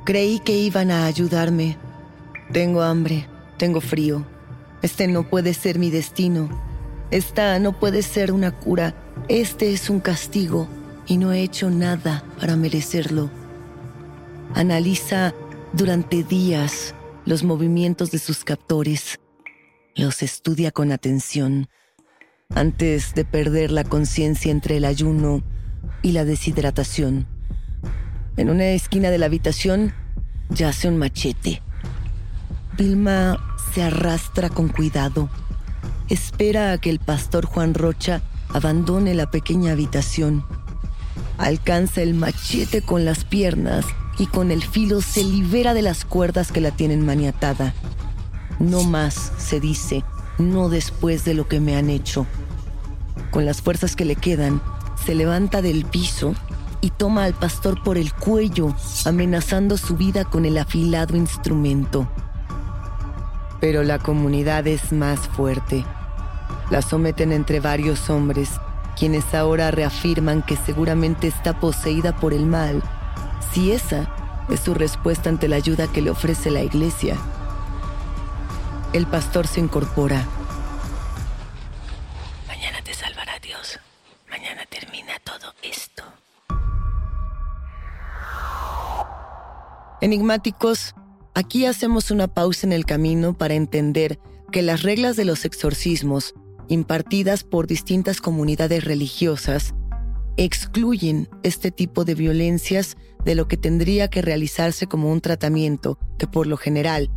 Creí 0.05 0.39
que 0.39 0.57
iban 0.57 0.91
a 0.91 1.05
ayudarme. 1.05 1.77
Tengo 2.51 2.81
hambre, 2.81 3.27
tengo 3.57 3.81
frío. 3.81 4.25
Este 4.81 5.07
no 5.07 5.23
puede 5.29 5.53
ser 5.53 5.79
mi 5.79 5.89
destino. 5.89 6.49
Esta 7.11 7.59
no 7.59 7.77
puede 7.79 8.01
ser 8.03 8.31
una 8.31 8.51
cura. 8.51 8.95
Este 9.27 9.73
es 9.73 9.89
un 9.89 9.99
castigo 9.99 10.67
y 11.07 11.17
no 11.17 11.31
he 11.31 11.41
hecho 11.41 11.69
nada 11.69 12.23
para 12.39 12.55
merecerlo. 12.55 13.29
Analiza 14.55 15.33
durante 15.73 16.23
días 16.23 16.93
los 17.25 17.43
movimientos 17.43 18.11
de 18.11 18.19
sus 18.19 18.43
captores. 18.43 19.19
Los 19.95 20.21
estudia 20.23 20.71
con 20.71 20.91
atención 20.91 21.69
antes 22.53 23.13
de 23.13 23.23
perder 23.23 23.71
la 23.71 23.83
conciencia 23.83 24.51
entre 24.51 24.77
el 24.77 24.85
ayuno 24.85 25.41
y 26.01 26.11
la 26.11 26.25
deshidratación. 26.25 27.27
En 28.37 28.49
una 28.49 28.65
esquina 28.65 29.09
de 29.09 29.17
la 29.17 29.27
habitación 29.27 29.93
yace 30.49 30.87
un 30.87 30.97
machete. 30.97 31.61
Vilma 32.77 33.55
se 33.73 33.83
arrastra 33.83 34.49
con 34.49 34.67
cuidado. 34.67 35.29
Espera 36.09 36.73
a 36.73 36.77
que 36.77 36.89
el 36.89 36.99
pastor 36.99 37.45
Juan 37.45 37.73
Rocha 37.73 38.21
abandone 38.49 39.13
la 39.13 39.31
pequeña 39.31 39.71
habitación. 39.71 40.45
Alcanza 41.37 42.01
el 42.01 42.13
machete 42.13 42.81
con 42.81 43.05
las 43.05 43.23
piernas 43.23 43.85
y 44.17 44.27
con 44.27 44.51
el 44.51 44.63
filo 44.63 45.01
se 45.01 45.23
libera 45.23 45.73
de 45.73 45.81
las 45.81 46.05
cuerdas 46.05 46.51
que 46.51 46.61
la 46.61 46.71
tienen 46.71 47.05
maniatada. 47.05 47.73
No 48.59 48.83
más, 48.83 49.31
se 49.37 49.59
dice, 49.59 50.03
no 50.37 50.69
después 50.69 51.25
de 51.25 51.33
lo 51.33 51.47
que 51.47 51.59
me 51.59 51.75
han 51.75 51.89
hecho. 51.89 52.25
Con 53.31 53.45
las 53.45 53.61
fuerzas 53.61 53.95
que 53.95 54.05
le 54.05 54.15
quedan, 54.15 54.61
se 55.05 55.15
levanta 55.15 55.61
del 55.61 55.85
piso 55.85 56.35
y 56.81 56.89
toma 56.89 57.23
al 57.23 57.33
pastor 57.33 57.81
por 57.83 57.97
el 57.97 58.13
cuello, 58.13 58.75
amenazando 59.05 59.77
su 59.77 59.95
vida 59.95 60.25
con 60.25 60.45
el 60.45 60.57
afilado 60.57 61.15
instrumento. 61.15 62.07
Pero 63.59 63.83
la 63.83 63.99
comunidad 63.99 64.67
es 64.67 64.91
más 64.91 65.19
fuerte. 65.19 65.85
La 66.69 66.81
someten 66.81 67.31
entre 67.31 67.59
varios 67.59 68.09
hombres, 68.09 68.49
quienes 68.97 69.33
ahora 69.33 69.71
reafirman 69.71 70.41
que 70.41 70.57
seguramente 70.57 71.27
está 71.27 71.59
poseída 71.59 72.15
por 72.15 72.33
el 72.33 72.45
mal, 72.45 72.81
si 73.53 73.71
esa 73.71 74.09
es 74.49 74.59
su 74.59 74.73
respuesta 74.73 75.29
ante 75.29 75.47
la 75.47 75.55
ayuda 75.55 75.87
que 75.87 76.01
le 76.01 76.09
ofrece 76.09 76.51
la 76.51 76.61
iglesia. 76.61 77.17
El 78.93 79.07
pastor 79.07 79.47
se 79.47 79.59
incorpora. 79.59 80.25
Mañana 82.47 82.81
te 82.83 82.93
salvará 82.93 83.39
Dios. 83.41 83.79
Mañana 84.29 84.65
termina 84.69 85.13
todo 85.23 85.53
esto. 85.61 86.03
Enigmáticos, 90.01 90.95
aquí 91.33 91.65
hacemos 91.65 92.11
una 92.11 92.27
pausa 92.27 92.67
en 92.67 92.73
el 92.73 92.85
camino 92.85 93.37
para 93.37 93.53
entender 93.53 94.19
que 94.51 94.61
las 94.61 94.83
reglas 94.83 95.15
de 95.15 95.25
los 95.25 95.45
exorcismos, 95.45 96.33
impartidas 96.67 97.43
por 97.43 97.67
distintas 97.67 98.19
comunidades 98.19 98.83
religiosas, 98.83 99.73
excluyen 100.37 101.29
este 101.43 101.71
tipo 101.71 102.05
de 102.05 102.15
violencias 102.15 102.97
de 103.23 103.35
lo 103.35 103.47
que 103.47 103.57
tendría 103.57 104.09
que 104.09 104.21
realizarse 104.21 104.87
como 104.87 105.11
un 105.11 105.21
tratamiento 105.21 105.97
que 106.17 106.27
por 106.27 106.47
lo 106.47 106.57
general, 106.57 107.11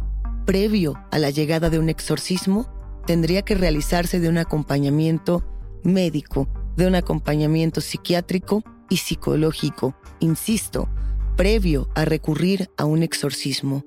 previo 0.44 0.94
a 1.11 1.18
la 1.18 1.31
llegada 1.31 1.70
de 1.70 1.79
un 1.79 1.88
exorcismo, 1.88 2.68
tendría 3.07 3.42
que 3.42 3.55
realizarse 3.55 4.20
de 4.20 4.29
un 4.29 4.38
acompañamiento 4.38 5.44
médico, 5.83 6.48
de 6.77 6.87
un 6.87 6.94
acompañamiento 6.94 7.81
psiquiátrico 7.81 8.62
y 8.88 8.98
psicológico, 8.98 9.94
insisto, 10.20 10.88
previo 11.37 11.88
a 11.94 12.05
recurrir 12.05 12.70
a 12.77 12.85
un 12.85 13.03
exorcismo. 13.03 13.85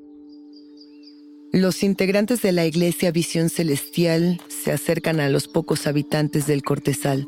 Los 1.54 1.84
integrantes 1.84 2.42
de 2.42 2.52
la 2.52 2.66
Iglesia 2.66 3.12
Visión 3.12 3.50
Celestial 3.50 4.42
se 4.50 4.72
acercan 4.72 5.20
a 5.20 5.30
los 5.30 5.48
pocos 5.48 5.88
habitantes 5.88 6.46
del 6.46 6.62
Cortesal. 6.62 7.28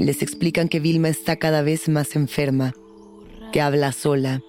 Les 0.00 0.22
explican 0.22 0.70
que 0.70 0.80
Vilma 0.80 1.10
está 1.10 1.36
cada 1.36 1.60
vez 1.60 1.86
más 1.90 2.16
enferma, 2.16 2.72
que 3.52 3.60
habla 3.60 3.92
sola, 3.92 4.40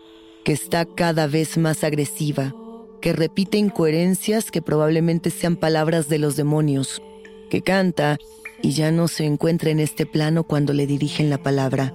que 0.46 0.54
está 0.54 0.86
cada 0.86 1.28
vez 1.28 1.58
más 1.58 1.84
agresiva, 1.84 2.56
que 3.02 3.12
repite 3.12 3.58
incoherencias 3.58 4.50
que 4.50 4.62
probablemente 4.62 5.30
sean 5.30 5.58
palabras 5.58 6.08
de 6.08 6.20
los 6.20 6.38
demonios, 6.38 7.02
que 7.50 7.62
canta 7.64 8.18
y 8.62 8.72
ya 8.72 8.92
no 8.92 9.10
se 9.10 9.26
encuentra 9.26 9.72
en 9.72 9.82
este 9.82 10.06
plano 10.06 10.46
cuando 10.46 10.72
le 10.72 10.88
dirigen 10.88 11.30
la 11.30 11.44
palabra. 11.44 11.94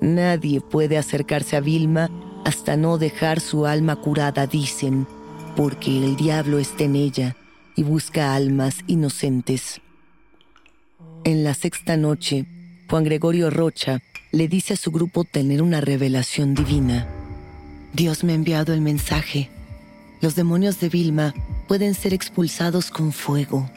Nadie 0.00 0.60
puede 0.60 0.96
acercarse 0.96 1.56
a 1.56 1.60
Vilma 1.60 2.08
hasta 2.44 2.76
no 2.76 2.98
dejar 2.98 3.40
su 3.40 3.66
alma 3.66 3.96
curada, 3.96 4.46
dicen, 4.46 5.08
porque 5.56 5.90
el 5.90 6.14
diablo 6.14 6.60
está 6.60 6.84
en 6.84 6.94
ella 6.94 7.36
y 7.74 7.82
busca 7.82 8.36
almas 8.36 8.76
inocentes. 8.86 9.80
En 11.24 11.44
la 11.44 11.54
sexta 11.54 11.96
noche, 11.96 12.46
Juan 12.88 13.04
Gregorio 13.04 13.50
Rocha 13.50 14.00
le 14.30 14.48
dice 14.48 14.74
a 14.74 14.76
su 14.76 14.90
grupo 14.90 15.24
tener 15.24 15.62
una 15.62 15.80
revelación 15.80 16.54
divina. 16.54 17.06
Dios 17.92 18.24
me 18.24 18.32
ha 18.32 18.36
enviado 18.36 18.72
el 18.72 18.80
mensaje. 18.80 19.50
Los 20.20 20.36
demonios 20.36 20.80
de 20.80 20.88
Vilma 20.88 21.34
pueden 21.66 21.94
ser 21.94 22.14
expulsados 22.14 22.90
con 22.90 23.12
fuego. 23.12 23.68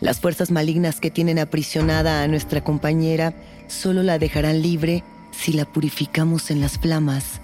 Las 0.00 0.20
fuerzas 0.20 0.50
malignas 0.50 1.00
que 1.00 1.10
tienen 1.10 1.38
aprisionada 1.38 2.22
a 2.22 2.28
nuestra 2.28 2.62
compañera 2.62 3.32
solo 3.68 4.02
la 4.02 4.18
dejarán 4.18 4.60
libre 4.60 5.04
si 5.30 5.52
la 5.52 5.64
purificamos 5.64 6.50
en 6.50 6.60
las 6.60 6.78
flamas. 6.78 7.40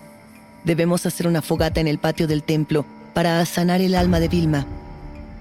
Debemos 0.64 1.06
hacer 1.06 1.26
una 1.26 1.42
fogata 1.42 1.80
en 1.80 1.88
el 1.88 1.98
patio 1.98 2.26
del 2.26 2.42
templo 2.42 2.84
para 3.14 3.44
sanar 3.46 3.80
el 3.80 3.94
alma 3.94 4.20
de 4.20 4.28
Vilma. 4.28 4.66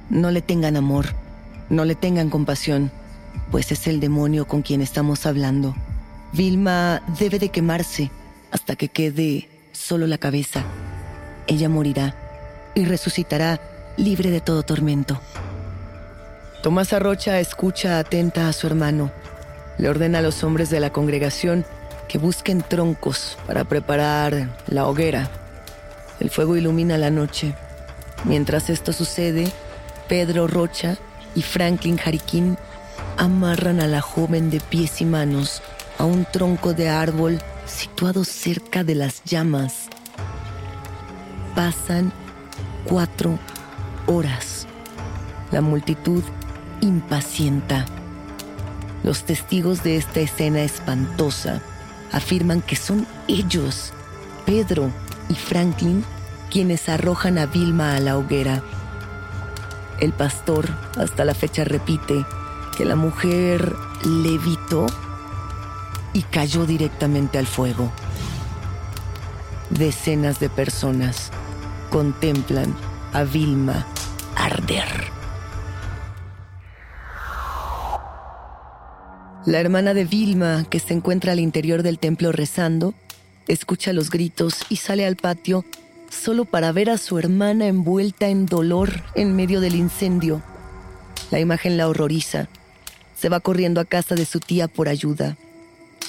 No 0.10 0.32
le 0.32 0.42
tengan 0.42 0.78
amor, 0.78 1.08
no 1.70 1.84
le 1.84 1.96
tengan 1.96 2.30
compasión. 2.30 2.92
Pues 3.52 3.72
es 3.72 3.88
el 3.88 4.00
demonio 4.00 4.48
con 4.48 4.62
quien 4.62 4.82
estamos 4.82 5.26
hablando. 5.26 5.76
Vilma 6.34 7.02
debe 7.20 7.40
de 7.40 7.50
quemarse 7.50 8.12
hasta 8.52 8.76
que 8.76 8.90
quede 8.90 9.48
solo 9.72 10.08
la 10.08 10.18
cabeza. 10.18 10.64
Ella 11.48 11.70
morirá 11.70 12.16
y 12.76 12.86
resucitará 12.86 13.60
libre 13.98 14.30
de 14.30 14.42
todo 14.42 14.64
tormento. 14.64 15.20
Tomasa 16.62 17.00
Rocha 17.00 17.40
escucha 17.40 18.00
atenta 18.00 18.50
a 18.50 18.54
su 18.54 18.68
hermano. 18.68 19.12
Le 19.78 19.90
ordena 19.90 20.20
a 20.20 20.22
los 20.22 20.44
hombres 20.44 20.70
de 20.70 20.80
la 20.80 20.92
congregación 20.92 21.66
que 22.08 22.18
busquen 22.18 22.62
troncos 22.62 23.38
para 23.46 23.64
preparar 23.64 24.50
la 24.68 24.88
hoguera. 24.88 25.30
El 26.20 26.30
fuego 26.30 26.58
ilumina 26.58 26.98
la 26.98 27.12
noche. 27.12 27.54
Mientras 28.26 28.70
esto 28.70 28.92
sucede, 28.92 29.52
Pedro 30.08 30.48
Rocha 30.48 30.98
y 31.36 31.42
Franklin 31.44 31.98
Jariquín 31.98 32.58
amarran 33.18 33.82
a 33.82 33.88
la 33.88 34.02
joven 34.02 34.50
de 34.50 34.60
pies 34.60 35.02
y 35.02 35.06
manos 35.06 35.62
a 35.98 36.06
un 36.06 36.26
tronco 36.32 36.74
de 36.74 36.90
árbol 36.90 37.42
situado 37.66 38.24
cerca 38.24 38.84
de 38.84 38.96
las 38.96 39.24
llamas. 39.24 39.90
Pasan 41.56 42.14
cuatro 42.86 43.40
horas. 44.06 44.68
La 45.52 45.62
multitud 45.62 46.24
impacienta. 46.82 47.86
Los 49.04 49.24
testigos 49.24 49.84
de 49.84 49.98
esta 49.98 50.20
escena 50.20 50.62
espantosa 50.62 51.62
afirman 52.12 52.62
que 52.62 52.76
son 52.76 53.08
ellos, 53.28 53.94
Pedro 54.46 54.92
y 55.30 55.36
Franklin, 55.36 56.04
quienes 56.52 56.88
arrojan 56.90 57.38
a 57.38 57.46
Vilma 57.46 57.96
a 57.96 58.00
la 58.00 58.18
hoguera. 58.18 58.64
El 60.00 60.14
pastor 60.14 60.70
hasta 60.98 61.26
la 61.26 61.34
fecha 61.34 61.64
repite 61.64 62.26
que 62.78 62.86
la 62.86 62.96
mujer 62.96 63.76
levitó 64.06 64.86
y 66.14 66.22
cayó 66.22 66.68
directamente 66.68 67.40
al 67.40 67.48
fuego. 67.48 67.92
Decenas 69.72 70.40
de 70.40 70.50
personas 70.50 71.32
contemplan 71.90 72.76
a 73.14 73.24
Vilma 73.24 73.88
arder. 74.36 74.86
La 79.48 79.60
hermana 79.60 79.96
de 79.96 80.06
Vilma, 80.06 80.66
que 80.70 80.80
se 80.80 80.94
encuentra 80.94 81.32
al 81.32 81.40
interior 81.40 81.82
del 81.82 81.98
templo 81.98 82.32
rezando, 82.32 82.94
escucha 83.48 83.92
los 83.92 84.12
gritos 84.12 84.66
y 84.70 84.76
sale 84.76 85.06
al 85.06 85.16
patio 85.16 85.66
solo 86.12 86.46
para 86.46 86.72
ver 86.72 86.92
a 86.92 86.98
su 86.98 87.18
hermana 87.18 87.66
envuelta 87.68 88.28
en 88.28 88.46
dolor 88.46 89.02
en 89.16 89.36
medio 89.36 89.62
del 89.62 89.76
incendio. 89.76 90.44
La 91.32 91.40
imagen 91.40 91.78
la 91.78 91.90
horroriza. 91.90 92.50
Se 93.20 93.30
va 93.30 93.40
corriendo 93.40 93.82
a 93.82 93.86
casa 93.86 94.16
de 94.16 94.26
su 94.26 94.40
tía 94.40 94.68
por 94.68 94.90
ayuda. 94.90 95.38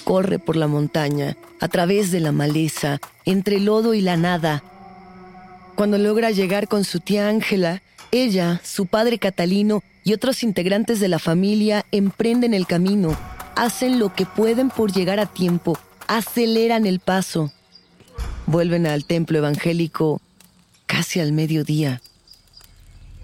Corre 0.04 0.38
por 0.38 0.56
la 0.56 0.66
montaña, 0.66 1.36
a 1.60 1.68
través 1.68 2.10
de 2.10 2.20
la 2.20 2.32
maleza, 2.32 3.00
entre 3.24 3.56
el 3.56 3.64
lodo 3.64 3.94
y 3.94 4.00
la 4.00 4.16
nada. 4.16 4.62
Cuando 5.74 5.98
logra 5.98 6.30
llegar 6.30 6.68
con 6.68 6.84
su 6.84 7.00
tía 7.00 7.28
Ángela, 7.28 7.82
ella, 8.10 8.60
su 8.64 8.86
padre 8.86 9.18
Catalino 9.18 9.82
y 10.04 10.12
otros 10.12 10.42
integrantes 10.42 11.00
de 11.00 11.08
la 11.08 11.18
familia 11.18 11.84
emprenden 11.92 12.54
el 12.54 12.66
camino, 12.66 13.16
hacen 13.54 13.98
lo 13.98 14.14
que 14.14 14.24
pueden 14.24 14.70
por 14.70 14.92
llegar 14.92 15.20
a 15.20 15.26
tiempo, 15.26 15.78
aceleran 16.06 16.86
el 16.86 17.00
paso. 17.00 17.52
Vuelven 18.46 18.86
al 18.86 19.04
templo 19.04 19.38
evangélico 19.38 20.20
casi 20.86 21.20
al 21.20 21.32
mediodía. 21.32 22.00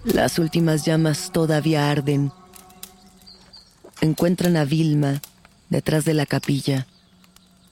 Las 0.03 0.37
últimas 0.37 0.85
llamas 0.85 1.31
todavía 1.33 1.89
arden. 1.89 2.31
Encuentran 4.05 4.55
a 4.55 4.65
Vilma 4.65 5.19
detrás 5.69 6.05
de 6.05 6.13
la 6.13 6.27
capilla, 6.27 6.85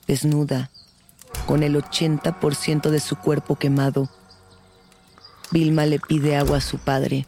desnuda, 0.08 0.72
con 1.46 1.62
el 1.62 1.76
80% 1.76 2.90
de 2.90 3.00
su 3.00 3.18
cuerpo 3.18 3.56
quemado. 3.56 4.10
Vilma 5.52 5.86
le 5.86 6.00
pide 6.00 6.36
agua 6.36 6.58
a 6.58 6.62
su 6.62 6.80
padre. 6.80 7.28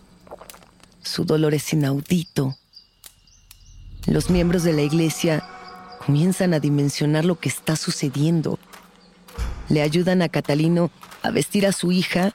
Su 1.03 1.23
dolor 1.23 1.53
es 1.53 1.71
inaudito. 1.71 2.57
Los 4.07 4.31
miembros 4.31 4.63
de 4.63 4.73
la 4.73 4.81
iglesia 4.81 5.43
comienzan 6.03 6.55
a 6.55 6.59
dimensionar 6.59 7.25
lo 7.25 7.39
que 7.39 7.49
está 7.49 7.75
sucediendo. 7.75 8.57
Le 9.69 9.83
ayudan 9.83 10.23
a 10.23 10.29
Catalino 10.29 10.89
a 11.21 11.29
vestir 11.29 11.67
a 11.67 11.73
su 11.73 11.91
hija 11.91 12.33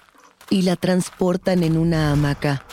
y 0.51 0.63
la 0.63 0.77
transportan 0.77 1.65
en 1.65 1.77
una 1.77 2.13
hamaca. 2.13 2.65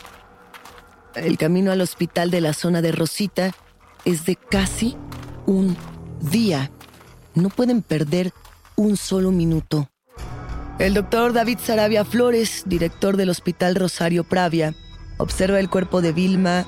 El 1.15 1.39
camino 1.39 1.71
al 1.71 1.81
hospital 1.81 2.29
de 2.29 2.41
la 2.41 2.53
zona 2.53 2.83
de 2.83 2.91
Rosita 2.91 3.55
es 4.07 4.25
de 4.25 4.37
casi 4.37 4.95
un 5.45 5.75
día. 6.21 6.71
No 7.35 7.49
pueden 7.49 7.81
perder 7.81 8.31
un 8.77 8.95
solo 8.95 9.31
minuto. 9.31 9.89
El 10.79 10.93
doctor 10.93 11.33
David 11.33 11.57
Sarabia 11.61 12.05
Flores, 12.05 12.63
director 12.65 13.17
del 13.17 13.29
Hospital 13.29 13.75
Rosario 13.75 14.23
Pravia, 14.23 14.73
observa 15.17 15.59
el 15.59 15.69
cuerpo 15.69 16.01
de 16.01 16.13
Vilma 16.13 16.65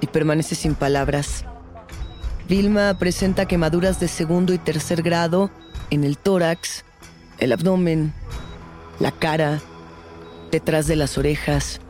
y 0.00 0.06
permanece 0.06 0.54
sin 0.54 0.74
palabras. 0.74 1.44
Vilma 2.48 2.96
presenta 2.98 3.46
quemaduras 3.46 4.00
de 4.00 4.08
segundo 4.08 4.54
y 4.54 4.58
tercer 4.58 5.02
grado 5.02 5.50
en 5.90 6.04
el 6.04 6.16
tórax, 6.16 6.86
el 7.38 7.52
abdomen, 7.52 8.14
la 8.98 9.12
cara, 9.12 9.60
detrás 10.50 10.86
de 10.86 10.96
las 10.96 11.18
orejas, 11.18 11.80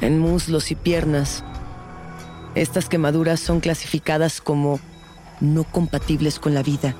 en 0.00 0.20
muslos 0.20 0.70
y 0.70 0.76
piernas. 0.76 1.42
Estas 2.58 2.88
quemaduras 2.88 3.38
son 3.38 3.60
clasificadas 3.60 4.40
como 4.40 4.80
no 5.40 5.62
compatibles 5.62 6.40
con 6.40 6.54
la 6.54 6.64
vida. 6.64 6.96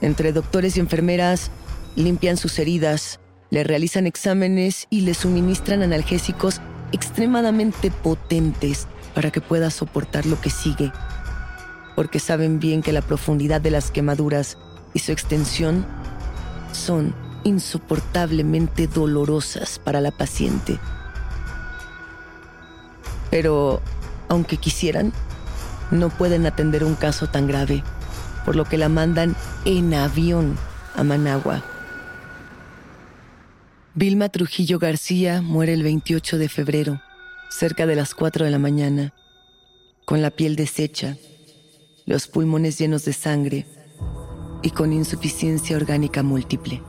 Entre 0.00 0.32
doctores 0.32 0.76
y 0.76 0.80
enfermeras 0.80 1.52
limpian 1.94 2.36
sus 2.36 2.58
heridas, 2.58 3.20
le 3.50 3.62
realizan 3.62 4.08
exámenes 4.08 4.88
y 4.90 5.02
le 5.02 5.14
suministran 5.14 5.82
analgésicos 5.82 6.60
extremadamente 6.90 7.92
potentes 7.92 8.88
para 9.14 9.30
que 9.30 9.40
pueda 9.40 9.70
soportar 9.70 10.26
lo 10.26 10.40
que 10.40 10.50
sigue, 10.50 10.90
porque 11.94 12.18
saben 12.18 12.58
bien 12.58 12.82
que 12.82 12.92
la 12.92 13.02
profundidad 13.02 13.60
de 13.60 13.70
las 13.70 13.92
quemaduras 13.92 14.58
y 14.92 14.98
su 14.98 15.12
extensión 15.12 15.86
son 16.72 17.14
insoportablemente 17.44 18.88
dolorosas 18.88 19.78
para 19.78 20.00
la 20.00 20.10
paciente. 20.10 20.80
Pero, 23.30 23.80
aunque 24.30 24.56
quisieran, 24.56 25.12
no 25.90 26.08
pueden 26.08 26.46
atender 26.46 26.84
un 26.84 26.94
caso 26.94 27.26
tan 27.26 27.46
grave, 27.46 27.84
por 28.46 28.56
lo 28.56 28.64
que 28.64 28.78
la 28.78 28.88
mandan 28.88 29.36
en 29.66 29.92
avión 29.92 30.56
a 30.96 31.04
Managua 31.04 31.62
Vilma 33.94 34.28
Trujillo 34.28 34.78
García 34.78 35.42
muere 35.42 35.74
el 35.74 35.82
28 35.82 36.38
de 36.38 36.48
febrero, 36.48 37.02
cerca 37.50 37.86
de 37.86 37.96
las 37.96 38.14
4 38.14 38.44
de 38.44 38.50
la 38.52 38.60
mañana, 38.60 39.12
con 40.04 40.22
la 40.22 40.30
piel 40.30 40.54
deshecha, 40.54 41.16
los 42.06 42.28
pulmones 42.28 42.78
llenos 42.78 43.04
de 43.04 43.12
sangre 43.12 43.66
y 44.62 44.70
con 44.70 44.92
insuficiencia 44.92 45.76
orgánica 45.76 46.22
múltiple. 46.22 46.80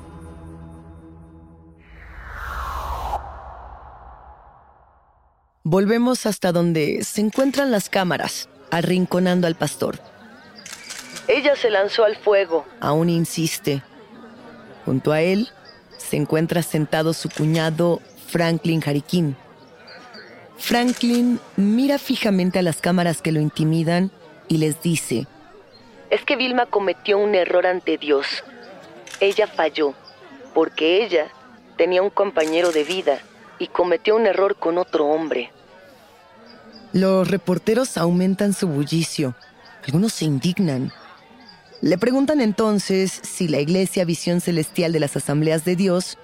Volvemos 5.63 6.25
hasta 6.25 6.51
donde 6.51 7.03
se 7.03 7.21
encuentran 7.21 7.69
las 7.69 7.87
cámaras, 7.87 8.49
arrinconando 8.71 9.45
al 9.45 9.53
pastor. 9.53 9.99
Ella 11.27 11.55
se 11.55 11.69
lanzó 11.69 12.03
al 12.03 12.15
fuego, 12.15 12.65
aún 12.79 13.09
insiste. 13.09 13.83
Junto 14.85 15.11
a 15.11 15.21
él, 15.21 15.49
se 15.97 16.17
encuentra 16.17 16.63
sentado 16.63 17.13
su 17.13 17.29
cuñado 17.29 18.01
Franklin 18.27 18.81
Jariquín. 18.81 19.35
Franklin 20.57 21.39
mira 21.57 21.99
fijamente 21.99 22.57
a 22.57 22.63
las 22.63 22.81
cámaras 22.81 23.21
que 23.21 23.31
lo 23.31 23.39
intimidan 23.39 24.11
y 24.47 24.57
les 24.57 24.81
dice, 24.81 25.27
es 26.09 26.25
que 26.25 26.35
Vilma 26.35 26.65
cometió 26.65 27.19
un 27.19 27.35
error 27.35 27.67
ante 27.67 27.97
Dios. 27.97 28.43
Ella 29.19 29.47
falló, 29.47 29.93
porque 30.55 31.05
ella 31.05 31.27
tenía 31.77 32.01
un 32.01 32.09
compañero 32.09 32.71
de 32.71 32.83
vida 32.83 33.21
y 33.61 33.67
cometió 33.67 34.15
un 34.15 34.25
error 34.25 34.55
con 34.55 34.79
otro 34.79 35.05
hombre. 35.05 35.51
Los 36.93 37.29
reporteros 37.29 37.95
aumentan 37.95 38.53
su 38.53 38.67
bullicio. 38.67 39.35
Algunos 39.85 40.13
se 40.13 40.25
indignan. 40.25 40.91
Le 41.79 41.99
preguntan 41.99 42.41
entonces 42.41 43.11
si 43.11 43.47
la 43.47 43.59
Iglesia 43.59 44.03
Visión 44.03 44.41
Celestial 44.41 44.91
de 44.91 44.99
las 44.99 45.15
Asambleas 45.15 45.63
de 45.63 45.75
Dios 45.75 46.17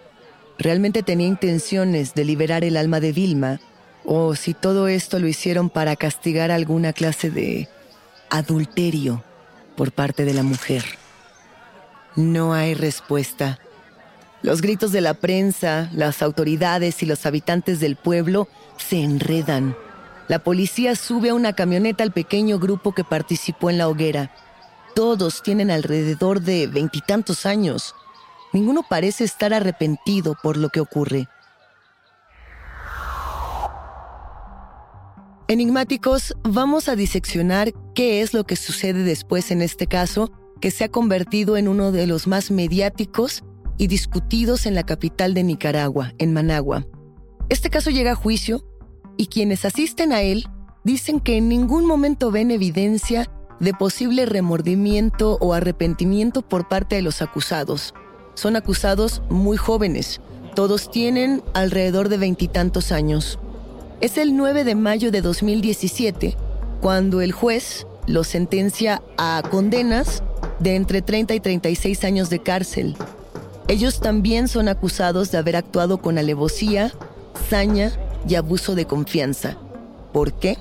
realmente 0.58 1.04
tenía 1.04 1.28
intenciones 1.28 2.16
de 2.16 2.26
liberar 2.26 2.64
el 2.64 2.76
alma 2.76 3.00
de 3.00 3.12
Vilma 3.12 3.60
o 4.04 4.34
si 4.34 4.56
todo 4.56 4.88
esto 4.88 5.20
lo 5.20 5.28
hicieron 5.28 5.70
para 5.70 5.96
castigar 5.96 6.50
alguna 6.50 6.92
clase 6.92 7.30
de 7.30 7.70
adulterio 8.32 9.24
por 9.76 9.92
parte 9.92 10.26
de 10.26 10.34
la 10.34 10.42
mujer. 10.42 10.84
No 12.16 12.56
hay 12.56 12.74
respuesta. 12.74 13.60
Los 14.48 14.62
gritos 14.62 14.94
de 14.94 15.02
la 15.02 15.14
prensa, 15.14 15.90
las 15.92 16.22
autoridades 16.22 17.04
y 17.04 17.06
los 17.06 17.26
habitantes 17.26 17.82
del 17.82 17.98
pueblo 17.98 18.48
se 18.78 19.04
enredan. 19.04 19.76
La 20.30 20.40
policía 20.40 20.96
sube 20.96 21.32
a 21.32 21.34
una 21.34 21.52
camioneta 21.52 22.06
al 22.06 22.14
pequeño 22.14 22.58
grupo 22.58 22.94
que 22.94 23.04
participó 23.04 23.70
en 23.70 23.78
la 23.78 23.90
hoguera. 23.90 24.32
Todos 24.96 25.44
tienen 25.44 25.70
alrededor 25.70 26.40
de 26.40 26.68
veintitantos 26.68 27.46
años. 27.46 27.94
Ninguno 28.54 28.86
parece 28.88 29.26
estar 29.26 29.54
arrepentido 29.54 30.38
por 30.42 30.56
lo 30.56 30.70
que 30.70 30.80
ocurre. 30.80 31.28
Enigmáticos, 35.50 36.38
vamos 36.44 36.88
a 36.88 36.96
diseccionar 36.96 37.74
qué 37.94 38.22
es 38.22 38.34
lo 38.34 38.46
que 38.46 38.56
sucede 38.56 39.04
después 39.04 39.52
en 39.52 39.62
este 39.62 39.88
caso, 39.88 40.32
que 40.62 40.72
se 40.72 40.86
ha 40.86 40.90
convertido 40.90 41.58
en 41.58 41.68
uno 41.68 41.92
de 41.92 42.08
los 42.08 42.28
más 42.28 42.50
mediáticos 42.50 43.44
y 43.78 43.88
discutidos 43.88 44.66
en 44.66 44.76
la 44.76 44.84
capital 44.84 45.34
de 45.34 45.44
Nicaragua, 45.44 46.14
en 46.18 46.34
Managua. 46.34 46.86
Este 47.50 47.70
caso 47.70 47.90
llega 47.90 48.12
a 48.12 48.16
juicio 48.16 48.66
y 49.18 49.28
quienes 49.28 49.66
asisten 49.66 50.12
a 50.12 50.22
él 50.22 50.48
dicen 50.84 51.20
que 51.20 51.38
en 51.38 51.50
ningún 51.50 51.86
momento 51.86 52.32
ven 52.32 52.52
evidencia 52.52 53.30
de 53.60 53.74
posible 53.74 54.26
remordimiento 54.26 55.38
o 55.42 55.54
arrepentimiento 55.54 56.42
por 56.42 56.68
parte 56.68 56.96
de 56.96 57.02
los 57.02 57.22
acusados. 57.22 57.94
Son 58.36 58.56
acusados 58.56 59.22
muy 59.30 59.58
jóvenes, 59.58 60.22
todos 60.56 60.92
tienen 60.92 61.44
alrededor 61.54 62.10
de 62.10 62.18
veintitantos 62.18 62.92
años. 62.92 63.40
Es 64.00 64.18
el 64.18 64.36
9 64.36 64.64
de 64.64 64.76
mayo 64.76 65.12
de 65.12 65.22
2017 65.22 66.36
cuando 66.82 67.22
el 67.22 67.32
juez 67.32 67.88
los 68.06 68.28
sentencia 68.28 69.02
a 69.18 69.42
condenas 69.50 70.24
de 70.60 70.76
entre 70.76 71.02
30 71.02 71.36
y 71.36 71.40
36 71.40 72.04
años 72.04 72.30
de 72.30 72.40
cárcel. 72.40 72.96
Ellos 73.70 74.00
también 74.00 74.48
son 74.48 74.70
acusados 74.70 75.30
de 75.30 75.38
haber 75.38 75.58
actuado 75.58 75.98
con 76.02 76.18
alevosía, 76.18 76.94
saña 77.50 77.92
y 78.28 78.36
abuso 78.36 78.76
de 78.76 78.86
confianza. 78.86 79.58
¿Por 80.14 80.34
qué? 80.40 80.58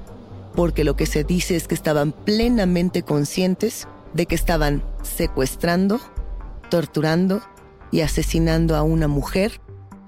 Porque 0.57 0.83
lo 0.83 0.97
que 0.97 1.07
se 1.07 1.23
dice 1.23 1.55
es 1.55 1.69
que 1.69 1.77
estaban 1.77 2.11
plenamente 2.11 3.03
conscientes 3.03 3.87
de 4.12 4.27
que 4.27 4.35
estaban 4.35 4.83
secuestrando, 5.03 6.01
torturando 6.69 7.42
y 7.92 8.01
asesinando 8.01 8.75
a 8.75 8.83
una 8.83 9.07
mujer 9.07 9.61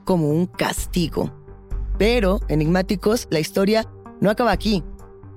como 0.04 0.30
un 0.30 0.46
castigo. 0.46 1.30
Pero, 1.98 2.40
enigmáticos, 2.48 3.28
la 3.30 3.38
historia 3.38 3.88
no 4.20 4.28
acaba 4.28 4.50
aquí. 4.50 4.82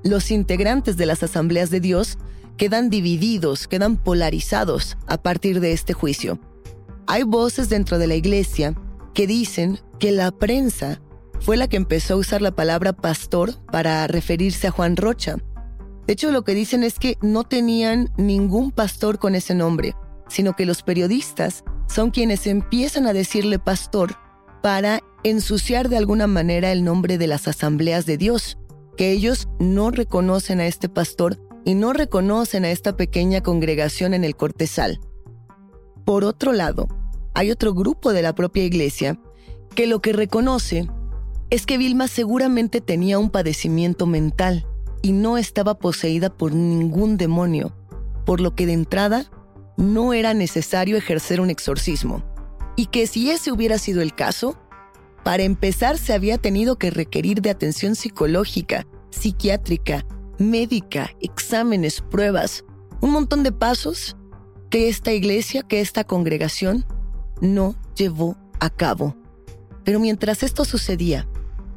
Los 0.03 0.31
integrantes 0.31 0.97
de 0.97 1.05
las 1.05 1.21
asambleas 1.21 1.69
de 1.69 1.79
Dios 1.79 2.17
quedan 2.57 2.89
divididos, 2.89 3.67
quedan 3.67 3.97
polarizados 3.97 4.97
a 5.05 5.21
partir 5.21 5.59
de 5.59 5.73
este 5.73 5.93
juicio. 5.93 6.39
Hay 7.11 7.23
voces 7.23 7.67
dentro 7.67 7.99
de 7.99 8.07
la 8.07 8.15
iglesia 8.15 8.73
que 9.13 9.27
dicen 9.27 9.79
que 9.99 10.13
la 10.13 10.31
prensa 10.31 11.01
fue 11.41 11.57
la 11.57 11.67
que 11.67 11.75
empezó 11.75 12.13
a 12.13 12.17
usar 12.17 12.41
la 12.41 12.55
palabra 12.55 12.93
pastor 12.93 13.53
para 13.65 14.07
referirse 14.07 14.67
a 14.67 14.71
Juan 14.71 14.95
Rocha. 14.95 15.35
De 16.07 16.13
hecho, 16.13 16.31
lo 16.31 16.45
que 16.45 16.53
dicen 16.53 16.83
es 16.83 16.99
que 16.99 17.17
no 17.21 17.43
tenían 17.43 18.13
ningún 18.15 18.71
pastor 18.71 19.19
con 19.19 19.35
ese 19.35 19.53
nombre, 19.53 19.93
sino 20.29 20.55
que 20.55 20.65
los 20.65 20.83
periodistas 20.83 21.65
son 21.89 22.11
quienes 22.11 22.47
empiezan 22.47 23.05
a 23.07 23.11
decirle 23.11 23.59
pastor 23.59 24.15
para 24.63 25.01
ensuciar 25.25 25.89
de 25.89 25.97
alguna 25.97 26.27
manera 26.27 26.71
el 26.71 26.85
nombre 26.85 27.17
de 27.17 27.27
las 27.27 27.45
asambleas 27.45 28.05
de 28.05 28.15
Dios, 28.15 28.57
que 28.95 29.11
ellos 29.11 29.49
no 29.59 29.91
reconocen 29.91 30.61
a 30.61 30.65
este 30.65 30.87
pastor 30.87 31.41
y 31.65 31.75
no 31.75 31.91
reconocen 31.91 32.63
a 32.63 32.71
esta 32.71 32.95
pequeña 32.95 33.41
congregación 33.41 34.13
en 34.13 34.23
el 34.23 34.37
cortezal. 34.37 35.01
Por 36.05 36.23
otro 36.23 36.53
lado, 36.53 36.87
hay 37.33 37.51
otro 37.51 37.73
grupo 37.73 38.13
de 38.13 38.21
la 38.21 38.35
propia 38.35 38.63
iglesia 38.63 39.19
que 39.75 39.87
lo 39.87 40.01
que 40.01 40.13
reconoce 40.13 40.87
es 41.49 41.65
que 41.65 41.77
Vilma 41.77 42.07
seguramente 42.07 42.81
tenía 42.81 43.19
un 43.19 43.29
padecimiento 43.29 44.05
mental 44.05 44.65
y 45.01 45.11
no 45.11 45.37
estaba 45.37 45.77
poseída 45.77 46.29
por 46.29 46.53
ningún 46.53 47.17
demonio, 47.17 47.75
por 48.25 48.41
lo 48.41 48.55
que 48.55 48.65
de 48.65 48.73
entrada 48.73 49.31
no 49.77 50.13
era 50.13 50.33
necesario 50.33 50.97
ejercer 50.97 51.41
un 51.41 51.49
exorcismo, 51.49 52.23
y 52.75 52.87
que 52.87 53.07
si 53.07 53.31
ese 53.31 53.51
hubiera 53.51 53.77
sido 53.77 54.01
el 54.01 54.13
caso, 54.13 54.57
para 55.23 55.43
empezar 55.43 55.97
se 55.97 56.13
había 56.13 56.37
tenido 56.37 56.77
que 56.77 56.91
requerir 56.91 57.41
de 57.41 57.49
atención 57.49 57.95
psicológica, 57.95 58.85
psiquiátrica, 59.09 60.05
médica, 60.37 61.11
exámenes, 61.19 62.01
pruebas, 62.01 62.63
un 63.01 63.11
montón 63.11 63.43
de 63.43 63.51
pasos 63.51 64.15
que 64.69 64.87
esta 64.87 65.11
iglesia, 65.11 65.63
que 65.63 65.81
esta 65.81 66.03
congregación 66.03 66.85
no 67.41 67.75
llevó 67.95 68.37
a 68.59 68.69
cabo. 68.69 69.15
Pero 69.83 69.99
mientras 69.99 70.43
esto 70.43 70.63
sucedía, 70.63 71.27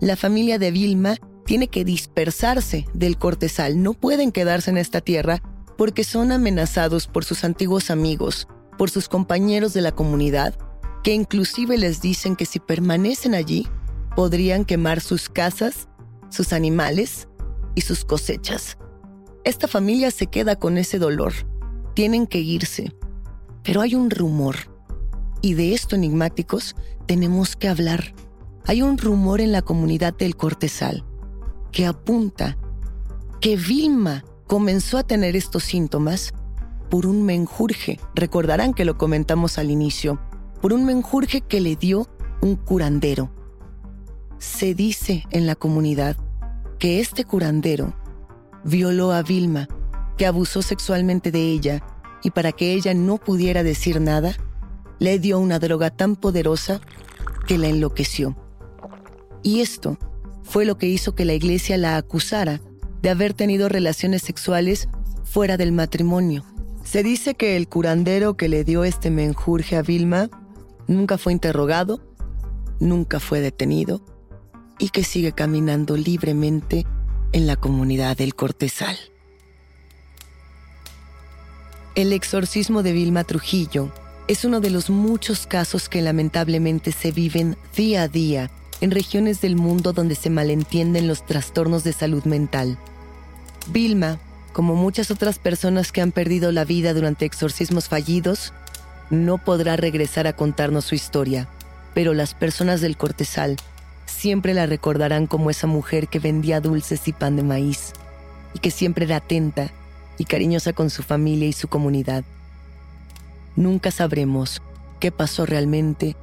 la 0.00 0.16
familia 0.16 0.58
de 0.58 0.70
Vilma 0.70 1.16
tiene 1.44 1.68
que 1.68 1.84
dispersarse 1.84 2.86
del 2.94 3.18
cortezal, 3.18 3.82
no 3.82 3.94
pueden 3.94 4.32
quedarse 4.32 4.70
en 4.70 4.78
esta 4.78 5.00
tierra 5.00 5.42
porque 5.76 6.04
son 6.04 6.32
amenazados 6.32 7.06
por 7.06 7.24
sus 7.24 7.44
antiguos 7.44 7.90
amigos, 7.90 8.48
por 8.78 8.90
sus 8.90 9.08
compañeros 9.08 9.72
de 9.74 9.80
la 9.80 9.92
comunidad, 9.92 10.54
que 11.02 11.12
inclusive 11.12 11.76
les 11.76 12.00
dicen 12.00 12.36
que 12.36 12.46
si 12.46 12.60
permanecen 12.60 13.34
allí, 13.34 13.66
podrían 14.14 14.64
quemar 14.64 15.00
sus 15.00 15.28
casas, 15.28 15.88
sus 16.30 16.52
animales 16.52 17.28
y 17.74 17.82
sus 17.82 18.04
cosechas. 18.04 18.78
Esta 19.44 19.68
familia 19.68 20.10
se 20.10 20.26
queda 20.26 20.56
con 20.56 20.78
ese 20.78 20.98
dolor. 20.98 21.32
Tienen 21.94 22.26
que 22.26 22.38
irse. 22.38 22.94
Pero 23.62 23.82
hay 23.82 23.94
un 23.94 24.10
rumor. 24.10 24.56
Y 25.44 25.52
de 25.52 25.74
esto 25.74 25.94
enigmáticos 25.94 26.74
tenemos 27.04 27.54
que 27.54 27.68
hablar 27.68 28.14
hay 28.66 28.80
un 28.80 28.96
rumor 28.96 29.42
en 29.42 29.52
la 29.52 29.60
comunidad 29.60 30.14
del 30.14 30.36
Cortezal 30.36 31.04
que 31.70 31.84
apunta 31.84 32.56
que 33.42 33.54
Vilma 33.56 34.24
comenzó 34.46 34.96
a 34.96 35.02
tener 35.02 35.36
estos 35.36 35.64
síntomas 35.64 36.32
por 36.88 37.04
un 37.04 37.24
menjurje. 37.24 38.00
Recordarán 38.14 38.72
que 38.72 38.86
lo 38.86 38.96
comentamos 38.96 39.58
al 39.58 39.70
inicio, 39.70 40.18
por 40.62 40.72
un 40.72 40.86
menjurje 40.86 41.42
que 41.42 41.60
le 41.60 41.76
dio 41.76 42.08
un 42.40 42.56
curandero. 42.56 43.30
Se 44.38 44.74
dice 44.74 45.24
en 45.30 45.46
la 45.46 45.56
comunidad 45.56 46.16
que 46.78 47.00
este 47.00 47.26
curandero 47.26 47.94
violó 48.64 49.12
a 49.12 49.22
Vilma, 49.22 49.68
que 50.16 50.24
abusó 50.24 50.62
sexualmente 50.62 51.30
de 51.30 51.42
ella 51.50 51.84
y 52.22 52.30
para 52.30 52.52
que 52.52 52.72
ella 52.72 52.94
no 52.94 53.18
pudiera 53.18 53.62
decir 53.62 54.00
nada, 54.00 54.38
le 54.98 55.18
dio 55.18 55.38
una 55.38 55.58
droga 55.58 55.90
tan 55.90 56.16
poderosa 56.16 56.80
que 57.46 57.58
la 57.58 57.68
enloqueció. 57.68 58.36
Y 59.42 59.60
esto 59.60 59.98
fue 60.42 60.64
lo 60.64 60.78
que 60.78 60.86
hizo 60.86 61.14
que 61.14 61.24
la 61.24 61.34
iglesia 61.34 61.76
la 61.76 61.96
acusara 61.96 62.60
de 63.02 63.10
haber 63.10 63.34
tenido 63.34 63.68
relaciones 63.68 64.22
sexuales 64.22 64.88
fuera 65.24 65.56
del 65.56 65.72
matrimonio. 65.72 66.44
Se 66.84 67.02
dice 67.02 67.34
que 67.34 67.56
el 67.56 67.68
curandero 67.68 68.36
que 68.36 68.48
le 68.48 68.64
dio 68.64 68.84
este 68.84 69.10
menjurje 69.10 69.76
a 69.76 69.82
Vilma 69.82 70.30
nunca 70.86 71.18
fue 71.18 71.32
interrogado, 71.32 72.00
nunca 72.78 73.20
fue 73.20 73.40
detenido 73.40 74.02
y 74.78 74.90
que 74.90 75.04
sigue 75.04 75.32
caminando 75.32 75.96
libremente 75.96 76.86
en 77.32 77.46
la 77.46 77.56
comunidad 77.56 78.16
del 78.16 78.34
Cortezal. 78.34 78.96
El 81.94 82.12
exorcismo 82.12 82.82
de 82.82 82.92
Vilma 82.92 83.24
Trujillo 83.24 83.92
es 84.26 84.44
uno 84.44 84.60
de 84.60 84.70
los 84.70 84.88
muchos 84.88 85.46
casos 85.46 85.88
que 85.88 86.00
lamentablemente 86.00 86.92
se 86.92 87.12
viven 87.12 87.56
día 87.76 88.02
a 88.02 88.08
día 88.08 88.50
en 88.80 88.90
regiones 88.90 89.40
del 89.40 89.56
mundo 89.56 89.92
donde 89.92 90.14
se 90.14 90.30
malentienden 90.30 91.06
los 91.06 91.26
trastornos 91.26 91.84
de 91.84 91.92
salud 91.92 92.24
mental. 92.24 92.78
Vilma, 93.68 94.18
como 94.52 94.76
muchas 94.76 95.10
otras 95.10 95.38
personas 95.38 95.92
que 95.92 96.00
han 96.00 96.12
perdido 96.12 96.52
la 96.52 96.64
vida 96.64 96.94
durante 96.94 97.26
exorcismos 97.26 97.88
fallidos, 97.88 98.52
no 99.10 99.38
podrá 99.38 99.76
regresar 99.76 100.26
a 100.26 100.34
contarnos 100.34 100.86
su 100.86 100.94
historia, 100.94 101.48
pero 101.92 102.14
las 102.14 102.34
personas 102.34 102.80
del 102.80 102.96
cortezal 102.96 103.56
siempre 104.06 104.54
la 104.54 104.66
recordarán 104.66 105.26
como 105.26 105.50
esa 105.50 105.66
mujer 105.66 106.08
que 106.08 106.18
vendía 106.18 106.60
dulces 106.60 107.06
y 107.08 107.12
pan 107.12 107.36
de 107.36 107.42
maíz, 107.42 107.92
y 108.54 108.58
que 108.58 108.70
siempre 108.70 109.04
era 109.04 109.16
atenta 109.16 109.70
y 110.16 110.24
cariñosa 110.24 110.72
con 110.72 110.88
su 110.88 111.02
familia 111.02 111.48
y 111.48 111.52
su 111.52 111.68
comunidad. 111.68 112.24
Nunca 113.56 113.90
sabremos 113.90 114.62
qué 115.00 115.12
pasó 115.12 115.46
realmente 115.46 116.16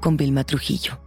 con 0.00 0.16
Vilma 0.16 0.44
Trujillo. 0.44 0.98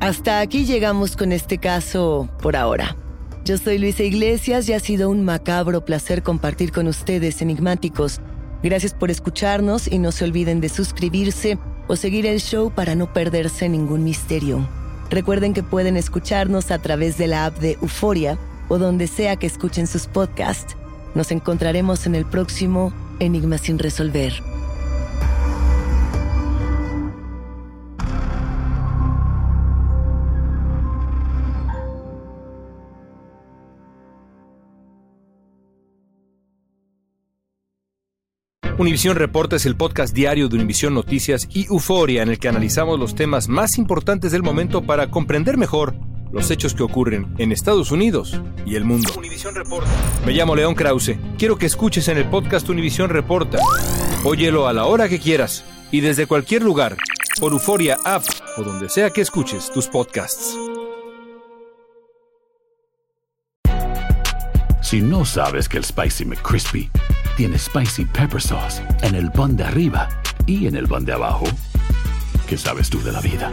Hasta 0.00 0.40
aquí 0.40 0.66
llegamos 0.66 1.16
con 1.16 1.32
este 1.32 1.58
caso 1.58 2.28
por 2.42 2.56
ahora. 2.56 2.96
Yo 3.44 3.58
soy 3.58 3.78
Luisa 3.78 4.02
Iglesias 4.02 4.68
y 4.68 4.74
ha 4.74 4.80
sido 4.80 5.10
un 5.10 5.24
macabro 5.24 5.84
placer 5.84 6.22
compartir 6.22 6.72
con 6.72 6.88
ustedes 6.88 7.42
enigmáticos. 7.42 8.20
Gracias 8.62 8.94
por 8.94 9.10
escucharnos 9.10 9.90
y 9.90 9.98
no 9.98 10.12
se 10.12 10.24
olviden 10.24 10.60
de 10.60 10.68
suscribirse 10.68 11.58
o 11.88 11.96
seguir 11.96 12.26
el 12.26 12.40
show 12.40 12.70
para 12.70 12.94
no 12.94 13.12
perderse 13.12 13.68
ningún 13.68 14.04
misterio. 14.04 14.66
Recuerden 15.10 15.52
que 15.52 15.62
pueden 15.62 15.96
escucharnos 15.96 16.70
a 16.70 16.78
través 16.78 17.18
de 17.18 17.26
la 17.26 17.46
app 17.46 17.58
de 17.58 17.72
Euforia 17.80 18.38
o 18.68 18.78
donde 18.78 19.06
sea 19.06 19.36
que 19.36 19.46
escuchen 19.46 19.86
sus 19.86 20.06
podcasts. 20.06 20.76
Nos 21.14 21.30
encontraremos 21.30 22.06
en 22.06 22.14
el 22.14 22.26
próximo 22.26 22.92
Enigma 23.20 23.58
sin 23.58 23.78
resolver. 23.78 24.32
Univisión 38.76 39.14
Reporta 39.14 39.54
es 39.54 39.66
el 39.66 39.76
podcast 39.76 40.12
diario 40.12 40.48
de 40.48 40.56
Univisión 40.56 40.94
Noticias 40.94 41.48
y 41.54 41.66
Euforia 41.66 42.24
en 42.24 42.28
el 42.28 42.40
que 42.40 42.48
analizamos 42.48 42.98
los 42.98 43.14
temas 43.14 43.48
más 43.48 43.78
importantes 43.78 44.32
del 44.32 44.42
momento 44.42 44.82
para 44.82 45.12
comprender 45.12 45.56
mejor 45.56 45.94
los 46.34 46.50
hechos 46.50 46.74
que 46.74 46.82
ocurren 46.82 47.32
en 47.38 47.52
Estados 47.52 47.92
Unidos 47.92 48.40
y 48.66 48.74
el 48.74 48.84
mundo. 48.84 49.10
Reporta. 49.54 49.88
Me 50.26 50.32
llamo 50.32 50.56
León 50.56 50.74
Krause. 50.74 51.16
Quiero 51.38 51.56
que 51.56 51.66
escuches 51.66 52.08
en 52.08 52.18
el 52.18 52.28
podcast 52.28 52.68
Univisión 52.68 53.08
Reporta. 53.08 53.58
Óyelo 54.24 54.66
a 54.66 54.72
la 54.72 54.86
hora 54.86 55.08
que 55.08 55.20
quieras 55.20 55.64
y 55.92 56.00
desde 56.00 56.26
cualquier 56.26 56.62
lugar 56.62 56.96
por 57.38 57.52
Euforia 57.52 57.98
App 58.04 58.24
o 58.56 58.62
donde 58.62 58.88
sea 58.88 59.10
que 59.10 59.20
escuches 59.20 59.70
tus 59.70 59.86
podcasts. 59.86 60.56
Si 64.82 65.00
no 65.00 65.24
sabes 65.24 65.68
que 65.68 65.78
el 65.78 65.84
Spicy 65.84 66.24
McCrispy 66.24 66.90
tiene 67.36 67.58
Spicy 67.58 68.06
Pepper 68.06 68.40
Sauce 68.40 68.82
en 69.02 69.14
el 69.14 69.30
pan 69.30 69.56
de 69.56 69.64
arriba 69.64 70.08
y 70.46 70.66
en 70.66 70.74
el 70.76 70.88
pan 70.88 71.04
de 71.04 71.12
abajo, 71.12 71.44
¿qué 72.48 72.58
sabes 72.58 72.90
tú 72.90 73.00
de 73.02 73.12
la 73.12 73.20
vida? 73.20 73.52